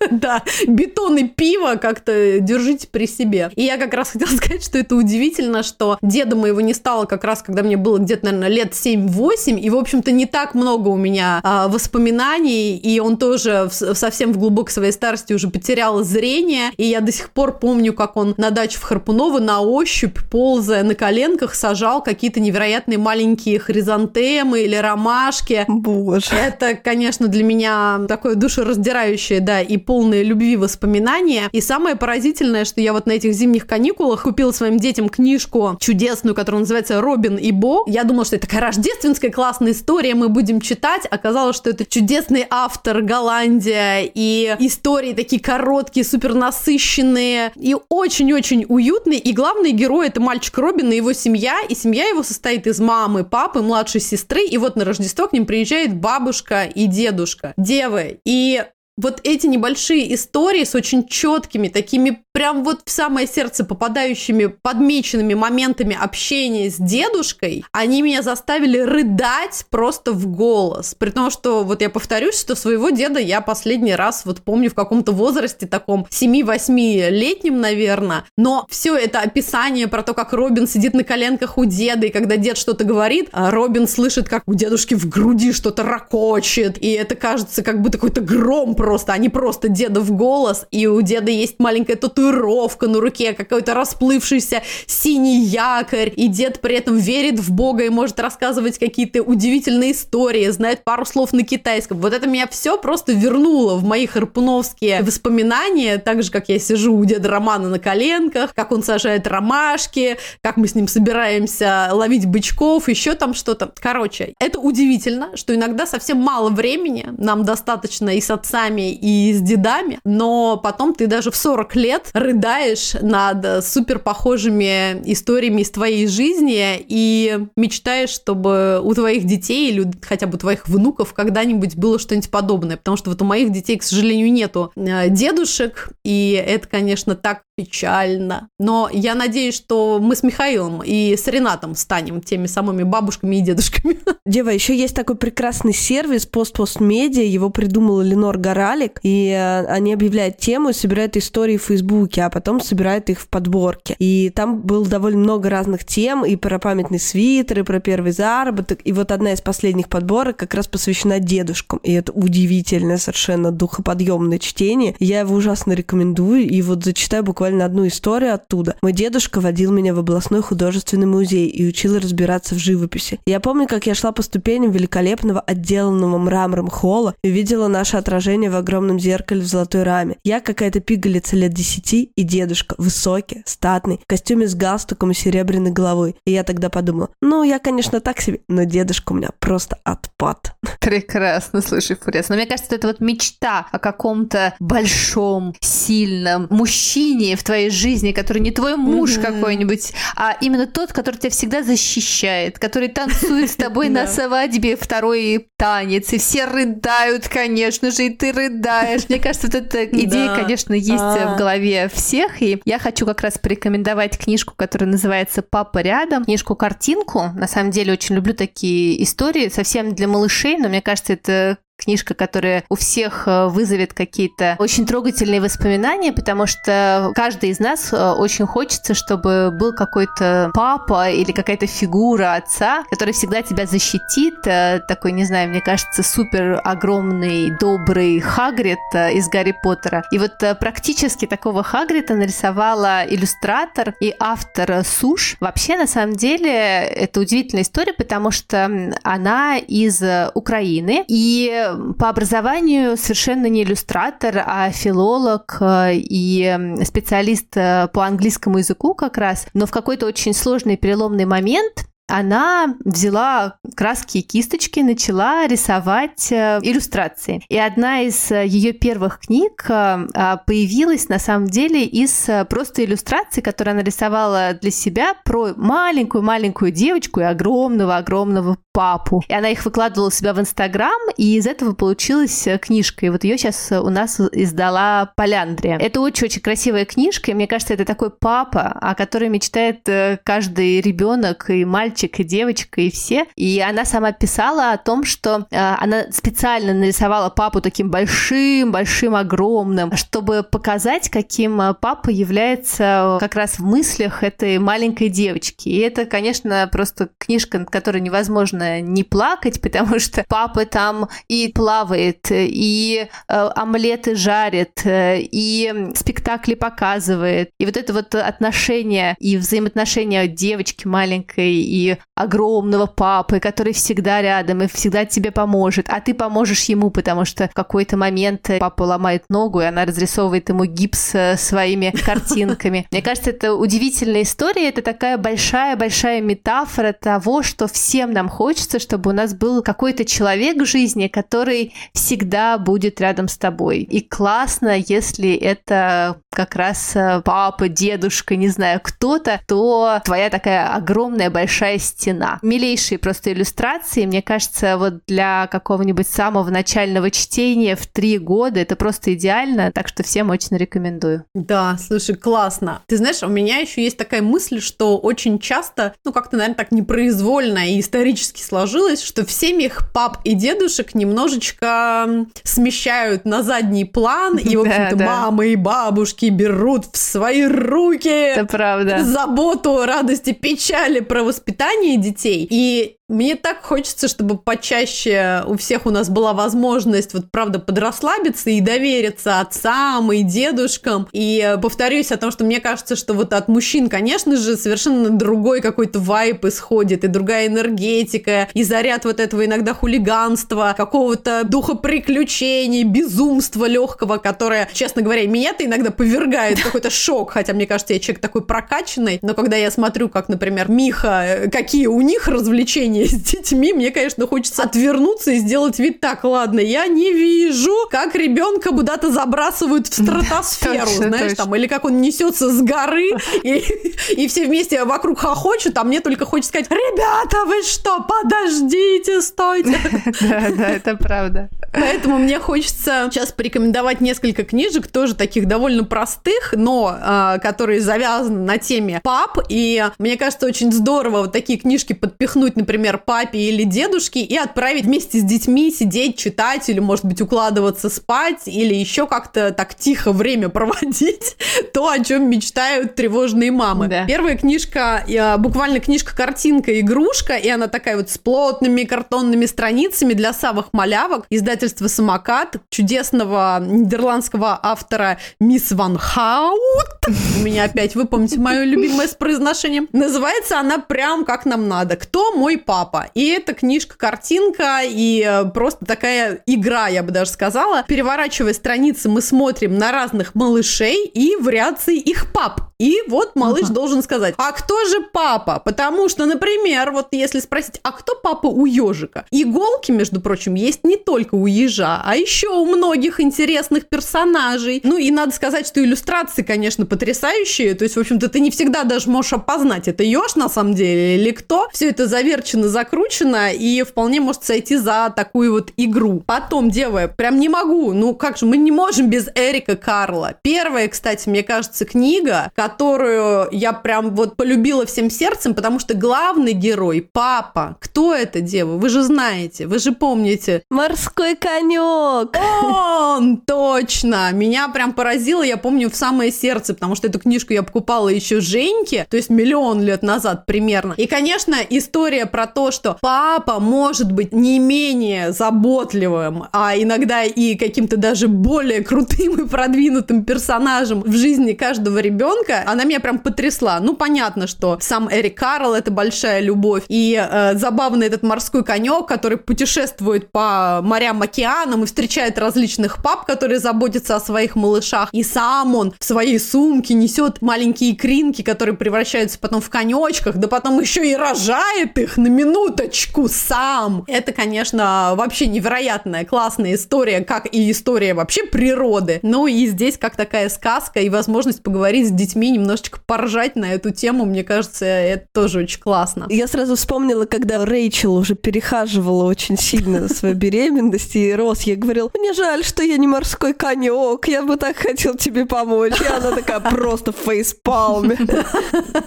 Да, 0.09 0.43
бетон 0.67 1.17
и 1.17 1.23
пиво 1.23 1.75
как-то 1.75 2.39
держите 2.39 2.87
при 2.87 3.07
себе. 3.07 3.51
И 3.55 3.63
я 3.63 3.77
как 3.77 3.93
раз 3.93 4.09
хотела 4.09 4.29
сказать, 4.35 4.63
что 4.63 4.77
это 4.77 4.95
удивительно, 4.95 5.63
что 5.63 5.97
деда 6.01 6.35
моего 6.35 6.59
не 6.59 6.73
стало 6.73 7.05
как 7.05 7.23
раз, 7.23 7.41
когда 7.41 7.63
мне 7.63 7.77
было 7.77 7.97
где-то, 7.97 8.25
наверное, 8.25 8.49
лет 8.49 8.73
7-8, 8.73 9.59
и, 9.59 9.69
в 9.69 9.77
общем-то, 9.77 10.11
не 10.11 10.25
так 10.25 10.53
много 10.53 10.89
у 10.89 10.97
меня 10.97 11.39
а, 11.43 11.67
воспоминаний, 11.67 12.77
и 12.77 12.99
он 12.99 13.17
тоже 13.17 13.69
в, 13.71 13.95
совсем 13.95 14.33
в 14.33 14.37
глубокой 14.37 14.71
своей 14.71 14.91
старости 14.91 15.33
уже 15.33 15.49
потерял 15.49 16.03
зрение, 16.03 16.71
и 16.77 16.85
я 16.85 16.99
до 16.99 17.11
сих 17.11 17.29
пор 17.29 17.59
помню, 17.59 17.80
как 17.89 18.15
он 18.17 18.35
на 18.37 18.51
даче 18.51 18.77
в 18.77 18.83
Харпуново 18.83 19.39
на 19.39 19.61
ощупь, 19.61 20.19
ползая 20.29 20.83
на 20.83 20.95
коленках, 20.95 21.55
сажал 21.55 22.03
какие-то 22.03 22.39
невероятные 22.39 22.97
маленькие 22.97 23.59
хризантемы 23.59 24.61
или 24.61 24.75
ромашки. 24.75 25.65
Боже. 25.67 26.35
Это, 26.35 26.75
конечно, 26.75 27.27
для 27.27 27.43
меня 27.43 28.01
такое 28.07 28.35
душераздирающее, 28.35 29.39
да, 29.39 29.61
и 29.61 29.77
полное 29.77 30.23
любви 30.23 30.55
воспоминания. 30.55 31.49
И 31.51 31.61
самое 31.61 31.95
поразительное, 31.95 32.65
что 32.65 32.79
я 32.81 32.93
вот 32.93 33.05
на 33.05 33.13
этих 33.13 33.33
зимних 33.33 33.65
каникулах 33.67 34.23
купила 34.23 34.51
своим 34.51 34.77
детям 34.77 35.09
книжку 35.09 35.77
чудесную, 35.79 36.35
которая 36.35 36.61
называется 36.61 37.01
«Робин 37.01 37.37
и 37.37 37.51
Бо». 37.51 37.83
Я 37.87 38.03
думала, 38.03 38.25
что 38.25 38.35
это 38.35 38.47
такая 38.47 38.61
рождественская 38.61 39.31
классная 39.31 39.71
история, 39.71 40.15
мы 40.15 40.29
будем 40.29 40.61
читать. 40.61 41.05
Оказалось, 41.09 41.55
что 41.55 41.69
это 41.69 41.85
чудесный 41.85 42.45
автор 42.49 43.01
Голландия, 43.01 44.01
и 44.13 44.55
истории 44.59 45.13
такие 45.13 45.41
короткие, 45.41 46.05
супер 46.05 46.33
насыщенные, 46.33 47.51
и 47.55 47.70
очень-очень 47.75 48.65
уютные. 48.67 49.19
И 49.19 49.33
главный 49.33 49.71
герой— 49.71 50.07
это 50.09 50.19
мальчик 50.19 50.57
Робин 50.57 50.91
и 50.91 50.95
его 50.95 51.13
семья, 51.13 51.61
и 51.67 51.75
семья 51.75 52.07
его 52.07 52.23
состоит 52.23 52.67
из 52.67 52.79
мамы, 52.79 53.23
папы, 53.23 53.61
младшей 53.61 54.01
сестры, 54.01 54.45
и 54.45 54.57
вот 54.57 54.75
на 54.75 54.85
Рождество 54.85 55.27
к 55.27 55.33
ним 55.33 55.45
приезжает 55.45 55.95
бабушка 55.95 56.65
и 56.65 56.87
дедушка, 56.87 57.53
девы. 57.57 58.19
И 58.25 58.63
вот 58.97 59.21
эти 59.23 59.47
небольшие 59.47 60.13
истории 60.13 60.63
с 60.63 60.75
очень 60.75 61.07
четкими, 61.07 61.69
такими 61.69 62.23
прям 62.33 62.63
вот 62.63 62.81
в 62.85 62.91
самое 62.91 63.27
сердце 63.27 63.65
попадающими, 63.65 64.45
подмеченными 64.45 65.33
моментами 65.33 65.97
общения 65.99 66.69
с 66.69 66.77
дедушкой, 66.77 67.65
они 67.71 68.01
меня 68.01 68.21
заставили 68.21 68.79
рыдать 68.79 69.65
просто 69.69 70.13
в 70.13 70.27
голос. 70.27 70.95
При 70.97 71.09
том, 71.09 71.29
что 71.29 71.63
вот 71.63 71.81
я 71.81 71.89
повторюсь, 71.89 72.39
что 72.39 72.55
своего 72.55 72.89
деда 72.89 73.19
я 73.19 73.41
последний 73.41 73.95
раз 73.95 74.23
вот 74.25 74.41
помню 74.41 74.69
в 74.69 74.75
каком-то 74.75 75.11
возрасте 75.11 75.67
таком 75.67 76.07
7-8-летнем, 76.09 77.59
наверное, 77.59 78.25
но 78.37 78.65
все 78.69 78.95
это 78.95 79.19
описание 79.19 79.87
про 79.87 80.03
то, 80.03 80.13
как 80.13 80.33
Робин 80.33 80.67
сидит 80.67 80.93
на 80.93 81.03
коленках 81.03 81.57
у 81.57 81.65
деда, 81.65 82.07
и 82.07 82.11
когда 82.11 82.37
дед 82.37 82.57
что-то 82.57 82.83
говорит, 82.83 83.29
а 83.31 83.51
Робин 83.51 83.87
слышит, 83.87 84.29
как 84.29 84.43
у 84.47 84.53
дедушки 84.53 84.93
в 84.93 85.09
груди 85.09 85.51
что-то 85.51 85.83
ракочет, 85.83 86.77
и 86.81 86.91
это 86.91 87.15
кажется 87.15 87.63
как 87.63 87.81
будто 87.81 87.97
какой-то 87.97 88.21
гром 88.21 88.75
просто, 88.81 89.15
не 89.19 89.29
просто 89.29 89.67
деда 89.69 90.01
в 90.01 90.11
голос, 90.11 90.65
и 90.71 90.87
у 90.87 90.99
деда 91.03 91.29
есть 91.29 91.59
маленькая 91.59 91.95
татуировка 91.95 92.87
на 92.87 92.99
руке, 92.99 93.33
какой-то 93.33 93.75
расплывшийся 93.75 94.63
синий 94.87 95.43
якорь, 95.43 96.11
и 96.15 96.27
дед 96.27 96.61
при 96.61 96.77
этом 96.77 96.97
верит 96.97 97.39
в 97.39 97.51
Бога 97.51 97.83
и 97.83 97.89
может 97.89 98.19
рассказывать 98.19 98.79
какие-то 98.79 99.21
удивительные 99.21 99.91
истории, 99.91 100.49
знает 100.49 100.83
пару 100.83 101.05
слов 101.05 101.31
на 101.31 101.43
китайском. 101.43 101.99
Вот 101.99 102.11
это 102.11 102.27
меня 102.27 102.47
все 102.47 102.75
просто 102.75 103.11
вернуло 103.13 103.75
в 103.75 103.83
мои 103.83 104.07
харпуновские 104.07 105.03
воспоминания, 105.03 105.99
так 105.99 106.23
же, 106.23 106.31
как 106.31 106.49
я 106.49 106.57
сижу 106.57 106.95
у 106.95 107.05
деда 107.05 107.29
Романа 107.29 107.69
на 107.69 107.77
коленках, 107.77 108.55
как 108.55 108.71
он 108.71 108.81
сажает 108.81 109.27
ромашки, 109.27 110.17
как 110.41 110.57
мы 110.57 110.67
с 110.67 110.73
ним 110.73 110.87
собираемся 110.87 111.89
ловить 111.91 112.25
бычков, 112.25 112.89
еще 112.89 113.13
там 113.13 113.35
что-то. 113.35 113.71
Короче, 113.79 114.33
это 114.39 114.59
удивительно, 114.59 115.37
что 115.37 115.53
иногда 115.53 115.85
совсем 115.85 116.17
мало 116.17 116.49
времени 116.49 117.09
нам 117.19 117.45
достаточно 117.45 118.09
и 118.09 118.21
с 118.21 118.31
отцами, 118.31 118.70
и 118.79 119.33
с 119.33 119.41
дедами, 119.41 119.99
но 120.03 120.57
потом 120.57 120.93
ты 120.93 121.07
даже 121.07 121.31
в 121.31 121.35
40 121.35 121.75
лет 121.75 122.09
рыдаешь 122.13 122.93
над 123.01 123.65
супер 123.65 123.99
похожими 123.99 125.01
историями 125.11 125.61
из 125.61 125.71
твоей 125.71 126.07
жизни 126.07 126.83
и 126.87 127.39
мечтаешь, 127.55 128.09
чтобы 128.09 128.79
у 128.83 128.93
твоих 128.93 129.25
детей 129.25 129.71
или 129.71 129.91
хотя 130.01 130.27
бы 130.27 130.35
у 130.35 130.39
твоих 130.39 130.67
внуков 130.67 131.13
когда-нибудь 131.13 131.75
было 131.75 131.99
что-нибудь 131.99 132.29
подобное. 132.29 132.77
Потому 132.77 132.97
что 132.97 133.09
вот 133.09 133.21
у 133.21 133.25
моих 133.25 133.51
детей, 133.51 133.77
к 133.77 133.83
сожалению, 133.83 134.31
нету 134.31 134.71
э, 134.75 135.09
дедушек, 135.09 135.89
и 136.03 136.31
это, 136.31 136.67
конечно, 136.67 137.15
так 137.15 137.41
печально. 137.61 138.49
Но 138.59 138.89
я 138.91 139.15
надеюсь, 139.15 139.55
что 139.55 139.99
мы 140.01 140.15
с 140.15 140.23
Михаилом 140.23 140.81
и 140.83 141.15
с 141.15 141.27
Ренатом 141.27 141.75
станем 141.75 142.21
теми 142.21 142.47
самыми 142.47 142.83
бабушками 142.83 143.37
и 143.37 143.41
дедушками. 143.41 143.97
Дева, 144.25 144.49
еще 144.49 144.75
есть 144.75 144.95
такой 144.95 145.15
прекрасный 145.15 145.73
сервис 145.73 146.25
Пост-Пост-Медиа, 146.25 147.23
его 147.23 147.49
придумал 147.49 148.01
Ленор 148.01 148.37
Горалик, 148.37 148.99
и 149.03 149.29
э, 149.29 149.65
они 149.65 149.93
объявляют 149.93 150.37
тему 150.37 150.73
собирают 150.73 151.17
истории 151.17 151.57
в 151.57 151.63
Фейсбуке, 151.63 152.23
а 152.23 152.29
потом 152.29 152.59
собирают 152.61 153.09
их 153.09 153.19
в 153.19 153.27
подборке. 153.27 153.95
И 153.99 154.31
там 154.33 154.61
было 154.61 154.85
довольно 154.85 155.19
много 155.19 155.49
разных 155.49 155.85
тем, 155.85 156.25
и 156.25 156.35
про 156.35 156.59
памятный 156.59 156.99
свитер, 156.99 157.59
и 157.59 157.63
про 157.63 157.79
первый 157.79 158.11
заработок, 158.11 158.79
и 158.83 158.93
вот 158.93 159.11
одна 159.11 159.33
из 159.33 159.41
последних 159.41 159.89
подборок 159.89 160.37
как 160.37 160.53
раз 160.53 160.67
посвящена 160.67 161.19
дедушкам, 161.19 161.79
и 161.83 161.91
это 161.91 162.11
удивительное, 162.11 162.97
совершенно 162.97 163.51
духоподъемное 163.51 164.39
чтение. 164.39 164.95
Я 164.99 165.19
его 165.19 165.35
ужасно 165.35 165.73
рекомендую, 165.73 166.47
и 166.47 166.61
вот 166.61 166.83
зачитаю 166.83 167.23
буквально 167.23 167.50
буквально 167.51 167.65
одну 167.65 167.87
историю 167.87 168.33
оттуда. 168.33 168.75
Мой 168.81 168.93
дедушка 168.93 169.41
водил 169.41 169.71
меня 169.71 169.93
в 169.93 169.99
областной 169.99 170.41
художественный 170.41 171.05
музей 171.05 171.47
и 171.47 171.67
учил 171.67 171.97
разбираться 171.97 172.55
в 172.55 172.59
живописи. 172.59 173.19
Я 173.25 173.39
помню, 173.41 173.67
как 173.67 173.87
я 173.87 173.95
шла 173.95 174.13
по 174.13 174.21
ступеням 174.21 174.71
великолепного 174.71 175.41
отделанного 175.41 176.17
мрамором 176.17 176.69
холла 176.69 177.13
и 177.23 177.29
увидела 177.29 177.67
наше 177.67 177.97
отражение 177.97 178.49
в 178.49 178.55
огромном 178.55 178.99
зеркале 178.99 179.41
в 179.41 179.45
золотой 179.45 179.83
раме. 179.83 180.15
Я 180.23 180.39
какая-то 180.39 180.79
пигалица 180.79 181.35
лет 181.35 181.53
десяти, 181.53 182.11
и 182.15 182.23
дедушка 182.23 182.75
высокий, 182.77 183.43
статный, 183.45 183.99
в 184.01 184.07
костюме 184.07 184.47
с 184.47 184.55
галстуком 184.55 185.11
и 185.11 185.13
серебряной 185.13 185.71
головой. 185.71 186.15
И 186.25 186.31
я 186.31 186.43
тогда 186.43 186.69
подумала, 186.69 187.09
ну, 187.21 187.43
я, 187.43 187.59
конечно, 187.59 187.99
так 187.99 188.21
себе, 188.21 188.39
но 188.47 188.63
дедушка 188.63 189.11
у 189.11 189.15
меня 189.15 189.29
просто 189.39 189.77
отпад. 189.83 190.53
Прекрасно, 190.79 191.61
слушай, 191.61 191.97
Фурец. 191.97 192.29
Но 192.29 192.35
мне 192.35 192.45
кажется, 192.45 192.75
это 192.75 192.87
вот 192.87 193.01
мечта 193.01 193.67
о 193.71 193.79
каком-то 193.79 194.55
большом, 194.59 195.53
сильном 195.59 196.47
мужчине 196.49 197.30
в 197.35 197.43
твоей 197.43 197.69
жизни, 197.69 198.11
который 198.11 198.39
не 198.39 198.51
твой 198.51 198.75
муж 198.75 199.17
mm-hmm. 199.17 199.21
какой-нибудь, 199.21 199.93
а 200.15 200.35
именно 200.41 200.67
тот, 200.67 200.93
который 200.93 201.17
тебя 201.17 201.29
всегда 201.29 201.63
защищает, 201.63 202.59
который 202.59 202.89
танцует 202.89 203.51
с 203.51 203.55
тобой 203.55 203.89
на 203.89 204.07
свадьбе 204.07 204.75
второй 204.75 205.47
танец, 205.57 206.13
и 206.13 206.17
все 206.17 206.45
рыдают, 206.45 207.27
конечно 207.27 207.91
же, 207.91 208.07
и 208.07 208.09
ты 208.09 208.31
рыдаешь. 208.31 209.09
Мне 209.09 209.19
кажется, 209.19 209.47
вот 209.47 209.55
эта 209.55 209.85
идея, 209.91 210.35
конечно, 210.35 210.73
есть 210.73 210.91
в 210.91 211.35
голове 211.37 211.89
всех, 211.93 212.41
и 212.41 212.61
я 212.65 212.79
хочу 212.79 213.05
как 213.05 213.21
раз 213.21 213.37
порекомендовать 213.37 214.17
книжку, 214.17 214.53
которая 214.55 214.89
называется 214.89 215.41
«Папа 215.41 215.79
рядом», 215.79 216.25
книжку-картинку. 216.25 217.31
На 217.35 217.47
самом 217.47 217.71
деле 217.71 217.93
очень 217.93 218.15
люблю 218.15 218.33
такие 218.33 219.01
истории, 219.03 219.49
совсем 219.49 219.93
для 219.95 220.07
малышей, 220.07 220.57
но 220.57 220.69
мне 220.69 220.81
кажется, 220.81 221.13
это 221.13 221.57
книжка, 221.81 222.13
которая 222.13 222.63
у 222.69 222.75
всех 222.75 223.27
э, 223.27 223.47
вызовет 223.47 223.93
какие-то 223.93 224.55
очень 224.59 224.85
трогательные 224.85 225.41
воспоминания, 225.41 226.13
потому 226.13 226.45
что 226.45 227.11
каждый 227.15 227.49
из 227.49 227.59
нас 227.59 227.91
э, 227.91 228.11
очень 228.11 228.45
хочется, 228.45 228.93
чтобы 228.93 229.51
был 229.51 229.73
какой-то 229.73 230.51
папа 230.53 231.09
или 231.09 231.31
какая-то 231.31 231.67
фигура 231.67 232.35
отца, 232.35 232.83
который 232.89 233.13
всегда 233.13 233.41
тебя 233.41 233.65
защитит. 233.65 234.35
Э, 234.45 234.79
такой, 234.87 235.11
не 235.11 235.25
знаю, 235.25 235.49
мне 235.49 235.61
кажется, 235.61 236.03
супер 236.03 236.61
огромный, 236.63 237.51
добрый 237.59 238.19
Хагрид 238.19 238.79
из 238.93 239.27
Гарри 239.29 239.55
Поттера. 239.63 240.03
И 240.11 240.19
вот 240.19 240.33
практически 240.59 241.25
такого 241.25 241.63
Хагрида 241.63 242.15
нарисовала 242.15 243.03
иллюстратор 243.07 243.95
и 243.99 244.13
автор 244.19 244.83
Суш. 244.83 245.37
Вообще, 245.39 245.77
на 245.77 245.87
самом 245.87 246.15
деле, 246.15 246.51
это 246.51 247.19
удивительная 247.19 247.63
история, 247.63 247.93
потому 247.93 248.31
что 248.31 248.69
она 249.03 249.57
из 249.57 250.01
Украины, 250.33 251.03
и 251.07 251.70
по 251.97 252.09
образованию 252.09 252.97
совершенно 252.97 253.47
не 253.47 253.63
иллюстратор, 253.63 254.43
а 254.45 254.71
филолог 254.71 255.57
э, 255.61 255.95
и 255.95 256.77
специалист 256.85 257.55
э, 257.55 257.87
по 257.93 258.05
английскому 258.05 258.59
языку 258.59 258.93
как 258.93 259.17
раз. 259.17 259.45
Но 259.53 259.65
в 259.65 259.71
какой-то 259.71 260.05
очень 260.05 260.33
сложный 260.33 260.77
переломный 260.77 261.25
момент 261.25 261.85
она 262.07 262.75
взяла 262.83 263.55
краски 263.75 264.17
и 264.17 264.21
кисточки, 264.21 264.81
начала 264.81 265.47
рисовать 265.47 266.29
э, 266.31 266.59
иллюстрации. 266.61 267.41
И 267.47 267.57
одна 267.57 268.01
из 268.01 268.31
ее 268.31 268.73
первых 268.73 269.19
книг 269.19 269.65
появилась 269.65 271.07
на 271.07 271.19
самом 271.19 271.47
деле 271.47 271.85
из 271.85 272.29
просто 272.49 272.83
иллюстраций, 272.83 273.41
которые 273.41 273.73
она 273.73 273.83
рисовала 273.83 274.53
для 274.59 274.71
себя 274.71 275.13
про 275.23 275.53
маленькую-маленькую 275.55 276.71
девочку 276.71 277.21
и 277.21 277.23
огромного-огромного 277.23 278.57
папу. 278.71 279.23
И 279.27 279.33
она 279.33 279.49
их 279.49 279.65
выкладывала 279.65 280.07
у 280.07 280.11
себя 280.11 280.33
в 280.33 280.39
Инстаграм, 280.39 280.99
и 281.17 281.37
из 281.37 281.47
этого 281.47 281.73
получилась 281.73 282.47
э, 282.47 282.57
книжка. 282.57 283.05
И 283.05 283.09
вот 283.09 283.23
ее 283.23 283.37
сейчас 283.37 283.71
у 283.71 283.89
нас 283.89 284.19
издала 284.19 285.11
Поляндрия. 285.15 285.77
Это 285.77 286.01
очень-очень 286.01 286.41
красивая 286.41 286.85
книжка, 286.85 287.31
и 287.31 287.33
мне 287.33 287.47
кажется, 287.47 287.73
это 287.73 287.85
такой 287.85 288.11
папа, 288.11 288.77
о 288.81 288.95
которой 288.95 289.29
мечтает 289.29 289.87
э, 289.89 290.19
каждый 290.23 290.81
ребенок, 290.81 291.49
и 291.49 291.65
мальчик, 291.65 292.19
и 292.19 292.23
девочка, 292.23 292.81
и 292.81 292.91
все. 292.91 293.25
И 293.35 293.59
она 293.59 293.85
сама 293.85 294.11
писала 294.11 294.71
о 294.71 294.77
том, 294.77 295.03
что 295.03 295.47
э, 295.51 295.57
она 295.57 296.05
специально 296.11 296.73
нарисовала 296.73 297.29
папу 297.29 297.61
таким 297.61 297.89
большим, 297.89 298.71
большим, 298.71 299.15
огромным, 299.15 299.95
чтобы 299.95 300.43
показать, 300.43 301.09
каким 301.09 301.57
папа 301.79 302.09
является 302.09 303.17
как 303.19 303.35
раз 303.35 303.59
в 303.59 303.65
мыслях 303.65 304.23
этой 304.23 304.59
маленькой 304.59 305.09
девочки. 305.09 305.69
И 305.69 305.79
это, 305.79 306.05
конечно, 306.05 306.67
просто 306.71 307.09
книжка, 307.17 307.59
над 307.59 307.69
которой 307.69 308.01
невозможно 308.01 308.60
можно 308.61 308.81
не 308.81 309.03
плакать, 309.03 309.61
потому 309.61 309.99
что 309.99 310.23
папа 310.27 310.65
там 310.65 311.09
и 311.27 311.51
плавает, 311.53 312.27
и 312.31 313.07
э, 313.27 313.49
омлеты 313.55 314.15
жарит, 314.15 314.85
э, 314.85 315.19
и 315.19 315.91
спектакли 315.95 316.53
показывает. 316.53 317.51
И 317.59 317.65
вот 317.65 317.77
это 317.77 317.93
вот 317.93 318.15
отношение 318.15 319.15
и 319.19 319.37
взаимоотношения 319.37 320.27
девочки 320.27 320.87
маленькой 320.87 321.53
и 321.53 321.97
огромного 322.15 322.85
папы, 322.85 323.39
который 323.39 323.73
всегда 323.73 324.21
рядом 324.21 324.61
и 324.61 324.67
всегда 324.67 325.05
тебе 325.05 325.31
поможет, 325.31 325.87
а 325.89 325.99
ты 325.99 326.13
поможешь 326.13 326.63
ему, 326.65 326.91
потому 326.91 327.25
что 327.25 327.47
в 327.47 327.53
какой-то 327.53 327.97
момент 327.97 328.49
папа 328.59 328.83
ломает 328.83 329.23
ногу, 329.29 329.61
и 329.61 329.65
она 329.65 329.85
разрисовывает 329.85 330.49
ему 330.49 330.65
гипс 330.65 331.15
э, 331.15 331.37
своими 331.37 331.93
картинками. 332.05 332.87
Мне 332.91 333.01
кажется, 333.01 333.31
это 333.31 333.53
удивительная 333.53 334.23
история, 334.23 334.69
это 334.69 334.81
такая 334.81 335.17
большая-большая 335.17 336.21
метафора 336.21 336.93
того, 336.93 337.43
что 337.43 337.67
всем 337.67 338.11
нам 338.11 338.29
хочется 338.29 338.50
хочется, 338.51 338.79
чтобы 338.79 339.11
у 339.11 339.13
нас 339.13 339.33
был 339.33 339.63
какой-то 339.63 340.03
человек 340.03 340.57
в 340.57 340.65
жизни, 340.65 341.07
который 341.07 341.73
всегда 341.93 342.57
будет 342.57 342.99
рядом 342.99 343.29
с 343.29 343.37
тобой. 343.37 343.79
И 343.79 344.01
классно, 344.01 344.77
если 344.77 345.33
это 345.35 346.17
как 346.33 346.55
раз 346.55 346.95
э, 346.95 347.21
папа, 347.23 347.69
дедушка, 347.69 348.35
не 348.35 348.49
знаю, 348.49 348.81
кто-то, 348.83 349.39
то 349.47 350.01
твоя 350.03 350.29
такая 350.29 350.73
огромная 350.73 351.29
большая 351.29 351.77
стена. 351.77 352.39
Милейшие 352.41 352.99
просто 352.99 353.31
иллюстрации, 353.31 354.05
мне 354.05 354.21
кажется, 354.21 354.77
вот 354.77 355.05
для 355.07 355.47
какого-нибудь 355.47 356.07
самого 356.07 356.49
начального 356.49 357.09
чтения 357.09 357.77
в 357.77 357.87
три 357.87 358.17
года 358.17 358.59
это 358.59 358.75
просто 358.75 359.13
идеально, 359.13 359.71
так 359.71 359.87
что 359.87 360.03
всем 360.03 360.29
очень 360.29 360.57
рекомендую. 360.57 361.23
Да, 361.33 361.77
слушай, 361.79 362.15
классно. 362.15 362.81
Ты 362.87 362.97
знаешь, 362.97 363.23
у 363.23 363.27
меня 363.27 363.57
еще 363.57 363.81
есть 363.81 363.97
такая 363.97 364.21
мысль, 364.21 364.59
что 364.59 364.97
очень 364.97 365.39
часто, 365.39 365.93
ну 366.03 366.11
как-то, 366.11 366.35
наверное, 366.35 366.57
так 366.57 366.71
непроизвольно 366.71 367.69
и 367.69 367.79
исторически 367.79 368.40
исторически 368.41 368.51
сложилось, 368.51 369.03
что 369.03 369.25
в 369.25 369.31
семьях 369.31 369.91
пап 369.93 370.17
и 370.23 370.33
дедушек 370.33 370.93
немножечко 370.95 372.25
смещают 372.43 373.25
на 373.25 373.43
задний 373.43 373.85
план, 373.85 374.37
и, 374.37 374.55
в 374.55 374.61
общем-то, 374.61 374.95
да, 374.95 375.05
да. 375.05 375.05
мамы 375.05 375.49
и 375.49 375.55
бабушки 375.55 376.25
берут 376.25 376.85
в 376.91 376.97
свои 376.97 377.45
руки 377.45 378.09
Это 378.09 378.45
правда. 378.45 379.03
заботу, 379.03 379.85
радости, 379.85 380.33
печали 380.33 380.99
про 380.99 381.23
воспитание 381.23 381.97
детей. 381.97 382.47
И 382.49 382.97
мне 383.11 383.35
так 383.35 383.61
хочется, 383.61 384.07
чтобы 384.07 384.37
почаще 384.37 385.43
у 385.45 385.57
всех 385.57 385.85
у 385.85 385.89
нас 385.89 386.09
была 386.09 386.33
возможность 386.33 387.13
вот 387.13 387.29
правда 387.29 387.59
подрасслабиться 387.59 388.49
и 388.49 388.61
довериться 388.61 389.41
отцам 389.41 390.11
и 390.11 390.23
дедушкам. 390.23 391.07
И 391.11 391.57
повторюсь 391.61 392.11
о 392.11 392.17
том, 392.17 392.31
что 392.31 392.45
мне 392.45 392.61
кажется, 392.61 392.95
что 392.95 393.13
вот 393.13 393.33
от 393.33 393.49
мужчин, 393.49 393.89
конечно 393.89 394.37
же, 394.37 394.55
совершенно 394.55 395.09
другой 395.09 395.61
какой-то 395.61 395.99
вайп 395.99 396.45
исходит, 396.45 397.03
и 397.03 397.07
другая 397.07 397.47
энергетика, 397.47 398.47
и 398.53 398.63
заряд 398.63 399.05
вот 399.05 399.19
этого 399.19 399.45
иногда 399.45 399.73
хулиганства, 399.73 400.73
какого-то 400.75 401.43
духа 401.43 401.75
приключений, 401.75 402.83
безумства 402.83 403.65
легкого, 403.65 404.17
которое, 404.17 404.69
честно 404.73 405.01
говоря, 405.01 405.27
меня-то 405.27 405.65
иногда 405.65 405.91
повергает 405.91 406.61
какой-то 406.63 406.89
шок, 406.89 407.31
хотя 407.31 407.53
мне 407.53 407.65
кажется, 407.65 407.93
я 407.93 407.99
человек 407.99 408.21
такой 408.21 408.43
прокачанный, 408.43 409.19
но 409.21 409.33
когда 409.33 409.57
я 409.57 409.69
смотрю, 409.69 410.07
как, 410.07 410.29
например, 410.29 410.71
Миха, 410.71 411.23
э, 411.25 411.49
какие 411.49 411.87
у 411.87 411.99
них 412.01 412.27
развлечения 412.27 413.00
общении 413.01 413.05
с 413.05 413.21
детьми, 413.21 413.73
мне, 413.73 413.91
конечно, 413.91 414.27
хочется 414.27 414.63
отвернуться 414.63 415.31
и 415.31 415.37
сделать 415.37 415.79
вид 415.79 415.99
так, 415.99 416.23
ладно, 416.23 416.59
я 416.59 416.87
не 416.87 417.13
вижу, 417.13 417.87
как 417.89 418.15
ребенка 418.15 418.69
куда-то 418.69 419.11
забрасывают 419.11 419.87
в 419.87 419.93
стратосферу, 419.93 420.85
точно, 420.85 421.07
знаешь, 421.07 421.31
точно. 421.31 421.45
там, 421.45 421.55
или 421.55 421.67
как 421.67 421.85
он 421.85 422.01
несется 422.01 422.51
с 422.51 422.61
горы, 422.61 423.09
и, 423.43 423.63
и 424.09 424.27
все 424.27 424.45
вместе 424.45 424.83
вокруг 424.83 425.19
хохочут, 425.19 425.77
а 425.77 425.83
мне 425.83 425.99
только 425.99 426.25
хочется 426.25 426.49
сказать, 426.49 426.69
ребята, 426.69 427.45
вы 427.45 427.63
что, 427.63 428.05
подождите, 428.07 429.21
стойте. 429.21 429.77
Да, 430.21 430.49
да, 430.55 430.69
это 430.69 430.95
правда. 430.95 431.49
Поэтому 431.73 432.17
мне 432.17 432.39
хочется 432.39 433.07
сейчас 433.11 433.31
порекомендовать 433.31 434.01
несколько 434.01 434.43
книжек, 434.43 434.87
тоже 434.87 435.15
таких 435.15 435.47
довольно 435.47 435.83
простых, 435.83 436.53
но 436.55 436.97
э, 437.01 437.39
которые 437.41 437.79
завязаны 437.79 438.41
на 438.41 438.57
теме 438.57 438.99
пап. 439.03 439.39
И 439.47 439.83
мне 439.97 440.17
кажется, 440.17 440.47
очень 440.47 440.71
здорово 440.71 441.19
вот 441.19 441.31
такие 441.31 441.57
книжки 441.57 441.93
подпихнуть, 441.93 442.57
например, 442.57 442.90
папе 442.97 443.39
или 443.39 443.63
дедушке 443.63 444.21
и 444.21 444.35
отправить 444.35 444.85
вместе 444.85 445.19
с 445.19 445.23
детьми 445.23 445.71
сидеть, 445.71 446.17
читать 446.17 446.69
или, 446.69 446.79
может 446.79 447.05
быть, 447.05 447.21
укладываться 447.21 447.89
спать 447.89 448.47
или 448.47 448.73
еще 448.73 449.07
как-то 449.07 449.51
так 449.51 449.75
тихо 449.75 450.11
время 450.11 450.49
проводить. 450.49 451.37
То, 451.73 451.89
о 451.89 451.99
чем 452.03 452.29
мечтают 452.29 452.95
тревожные 452.95 453.51
мамы. 453.51 453.87
Да. 453.87 454.05
Первая 454.05 454.37
книжка, 454.37 455.03
э, 455.07 455.37
буквально 455.37 455.79
книжка-картинка, 455.79 456.79
игрушка, 456.79 457.35
и 457.35 457.49
она 457.49 457.67
такая 457.67 457.97
вот 457.97 458.09
с 458.09 458.17
плотными 458.17 458.83
картонными 458.83 459.45
страницами 459.45 460.13
для 460.13 460.33
самых 460.33 460.73
малявок. 460.73 461.25
Издательство 461.29 461.87
«Самокат» 461.87 462.57
чудесного 462.69 463.59
нидерландского 463.65 464.59
автора 464.61 465.17
Мисс 465.39 465.71
Ван 465.71 465.97
Хаут. 465.97 466.59
У 467.07 467.43
меня 467.43 467.65
опять, 467.65 467.95
вы 467.95 468.05
помните 468.05 468.39
мое 468.39 468.63
любимое 468.63 469.07
с 469.07 469.15
произношением. 469.15 469.87
Называется 469.91 470.59
она 470.59 470.79
прям 470.79 471.25
как 471.25 471.45
нам 471.45 471.67
надо. 471.67 471.95
«Кто 471.95 472.33
мой 472.33 472.57
папа?» 472.57 472.70
И 473.13 473.27
это 473.27 473.53
книжка-картинка 473.53 474.81
и 474.83 475.23
э, 475.27 475.45
просто 475.51 475.85
такая 475.85 476.41
игра, 476.45 476.87
я 476.87 477.03
бы 477.03 477.11
даже 477.11 477.31
сказала. 477.31 477.83
Переворачивая 477.87 478.53
страницы, 478.53 479.09
мы 479.09 479.21
смотрим 479.21 479.77
на 479.77 479.91
разных 479.91 480.35
малышей 480.35 481.05
и 481.05 481.35
вариации 481.35 481.97
их 481.97 482.31
пап. 482.31 482.71
И 482.81 483.03
вот 483.07 483.35
малыш 483.35 483.69
uh-huh. 483.69 483.73
должен 483.73 484.01
сказать, 484.01 484.33
а 484.37 484.51
кто 484.53 484.85
же 484.85 485.01
папа? 485.13 485.61
Потому 485.63 486.09
что, 486.09 486.25
например, 486.25 486.89
вот 486.91 487.09
если 487.11 487.39
спросить, 487.39 487.79
а 487.83 487.91
кто 487.91 488.15
папа 488.15 488.47
у 488.47 488.65
ежика? 488.65 489.25
Иголки, 489.29 489.91
между 489.91 490.19
прочим, 490.19 490.55
есть 490.55 490.83
не 490.83 490.97
только 490.97 491.35
у 491.35 491.45
ежа, 491.45 492.01
а 492.03 492.15
еще 492.15 492.47
у 492.47 492.65
многих 492.65 493.19
интересных 493.19 493.87
персонажей. 493.87 494.81
Ну 494.83 494.97
и 494.97 495.11
надо 495.11 495.31
сказать, 495.31 495.67
что 495.67 495.83
иллюстрации, 495.83 496.41
конечно, 496.41 496.87
потрясающие. 496.87 497.75
То 497.75 497.83
есть, 497.83 497.97
в 497.97 497.99
общем-то, 497.99 498.29
ты 498.29 498.39
не 498.39 498.49
всегда 498.49 498.83
даже 498.83 499.11
можешь 499.11 499.33
опознать, 499.33 499.87
это 499.87 500.01
еж 500.01 500.33
на 500.35 500.49
самом 500.49 500.73
деле 500.73 501.17
или 501.17 501.29
кто. 501.29 501.69
Все 501.71 501.89
это 501.89 502.07
заверчено, 502.07 502.60
закручено 502.67 503.51
и 503.51 503.83
вполне 503.83 504.21
может 504.21 504.43
сойти 504.43 504.77
за 504.77 505.11
такую 505.15 505.53
вот 505.53 505.71
игру. 505.77 506.23
Потом, 506.25 506.69
дева, 506.69 507.07
прям 507.07 507.39
не 507.39 507.49
могу. 507.49 507.93
Ну 507.93 508.13
как 508.15 508.37
же, 508.37 508.45
мы 508.45 508.57
не 508.57 508.71
можем 508.71 509.09
без 509.09 509.27
Эрика 509.35 509.75
Карла. 509.75 510.35
Первая, 510.41 510.87
кстати, 510.87 511.29
мне 511.29 511.43
кажется, 511.43 511.85
книга, 511.85 512.51
которую 512.55 513.47
я 513.51 513.73
прям 513.73 514.15
вот 514.15 514.35
полюбила 514.35 514.85
всем 514.85 515.09
сердцем, 515.09 515.53
потому 515.53 515.79
что 515.79 515.93
главный 515.93 516.53
герой– 516.53 517.01
папа. 517.13 517.77
Кто 517.79 518.13
это, 518.13 518.41
дева? 518.41 518.77
Вы 518.77 518.89
же 518.89 519.03
знаете, 519.03 519.67
вы 519.67 519.79
же 519.79 519.91
помните. 519.91 520.63
Морской 520.69 521.35
конек. 521.35 522.35
Он, 522.63 523.37
точно. 523.37 524.31
Меня 524.31 524.67
прям 524.69 524.93
поразило, 524.93 525.43
я 525.43 525.57
помню, 525.57 525.89
в 525.89 525.95
самое 525.95 526.31
сердце, 526.31 526.73
потому 526.73 526.95
что 526.95 527.07
эту 527.07 527.19
книжку 527.19 527.53
я 527.53 527.63
покупала 527.63 528.09
еще 528.09 528.39
Женьке, 528.39 529.05
то 529.09 529.17
есть 529.17 529.29
миллион 529.29 529.81
лет 529.81 530.03
назад 530.03 530.45
примерно. 530.45 530.93
И, 530.97 531.07
конечно, 531.07 531.55
история 531.69 532.25
про 532.25 532.47
то, 532.53 532.71
что 532.71 532.97
папа 533.01 533.59
может 533.59 534.11
быть 534.11 534.33
не 534.33 534.59
менее 534.59 535.31
заботливым, 535.31 536.45
а 536.51 536.75
иногда 536.75 537.23
и 537.23 537.55
каким-то 537.55 537.97
даже 537.97 538.27
более 538.27 538.83
крутым 538.83 539.45
и 539.45 539.47
продвинутым 539.47 540.25
персонажем 540.25 541.01
в 541.01 541.15
жизни 541.15 541.53
каждого 541.53 541.99
ребенка, 541.99 542.63
она 542.65 542.83
меня 542.83 542.99
прям 542.99 543.19
потрясла. 543.19 543.79
Ну, 543.79 543.95
понятно, 543.95 544.47
что 544.47 544.77
сам 544.81 545.09
Эрик 545.11 545.37
Карл— 545.37 545.73
это 545.75 545.91
большая 545.91 546.41
любовь. 546.41 546.83
И 546.87 547.19
э, 547.19 547.55
забавный 547.55 548.07
этот 548.07 548.23
морской 548.23 548.63
конек, 548.63 549.07
который 549.07 549.37
путешествует 549.37 550.31
по 550.31 550.81
морям, 550.83 551.21
океанам 551.21 551.83
и 551.83 551.85
встречает 551.85 552.37
различных 552.37 553.01
пап, 553.01 553.25
которые 553.25 553.59
заботятся 553.59 554.15
о 554.15 554.19
своих 554.19 554.55
малышах. 554.55 555.09
И 555.11 555.23
сам 555.23 555.75
он 555.75 555.93
в 555.99 556.03
своей 556.03 556.39
сумке 556.39 556.93
несет 556.93 557.41
маленькие 557.41 557.95
кринки, 557.95 558.41
которые 558.41 558.75
превращаются 558.75 559.39
потом 559.39 559.61
в 559.61 559.69
конечках, 559.69 560.37
да 560.37 560.47
потом 560.47 560.79
еще 560.79 561.09
и 561.09 561.15
рожает 561.15 561.97
их 561.97 562.17
на 562.17 562.27
минуточку 562.41 563.27
сам. 563.27 564.03
Это, 564.07 564.31
конечно, 564.31 565.13
вообще 565.15 565.47
невероятная, 565.47 566.25
классная 566.25 566.75
история, 566.75 567.21
как 567.21 567.47
и 567.53 567.71
история 567.71 568.13
вообще 568.13 568.45
природы. 568.45 569.19
Ну 569.21 569.47
и 569.47 569.67
здесь 569.67 569.97
как 569.97 570.15
такая 570.15 570.49
сказка 570.49 570.99
и 570.99 571.09
возможность 571.09 571.63
поговорить 571.63 572.07
с 572.07 572.11
детьми 572.11 572.51
немножечко 572.51 572.99
поржать 573.05 573.55
на 573.55 573.73
эту 573.73 573.91
тему, 573.91 574.25
мне 574.25 574.43
кажется, 574.43 574.85
это 574.85 575.27
тоже 575.33 575.59
очень 575.59 575.79
классно. 575.79 576.25
Я 576.29 576.47
сразу 576.47 576.75
вспомнила, 576.75 577.25
когда 577.25 577.65
Рэйчел 577.65 578.15
уже 578.15 578.35
перехаживала 578.35 579.25
очень 579.25 579.57
сильно 579.57 580.07
свою 580.09 580.35
беременность, 580.35 581.15
и 581.15 581.33
Рос 581.33 581.61
ей 581.61 581.75
говорил, 581.75 582.11
мне 582.17 582.33
жаль, 582.33 582.63
что 582.63 582.83
я 582.83 582.97
не 582.97 583.07
морской 583.07 583.53
конек, 583.53 584.27
я 584.27 584.43
бы 584.43 584.57
так 584.57 584.77
хотел 584.77 585.15
тебе 585.15 585.45
помочь. 585.45 585.99
И 586.01 586.05
она 586.05 586.31
такая 586.31 586.59
просто 586.59 587.11
в 587.11 587.17
фейспалме. 587.17 588.17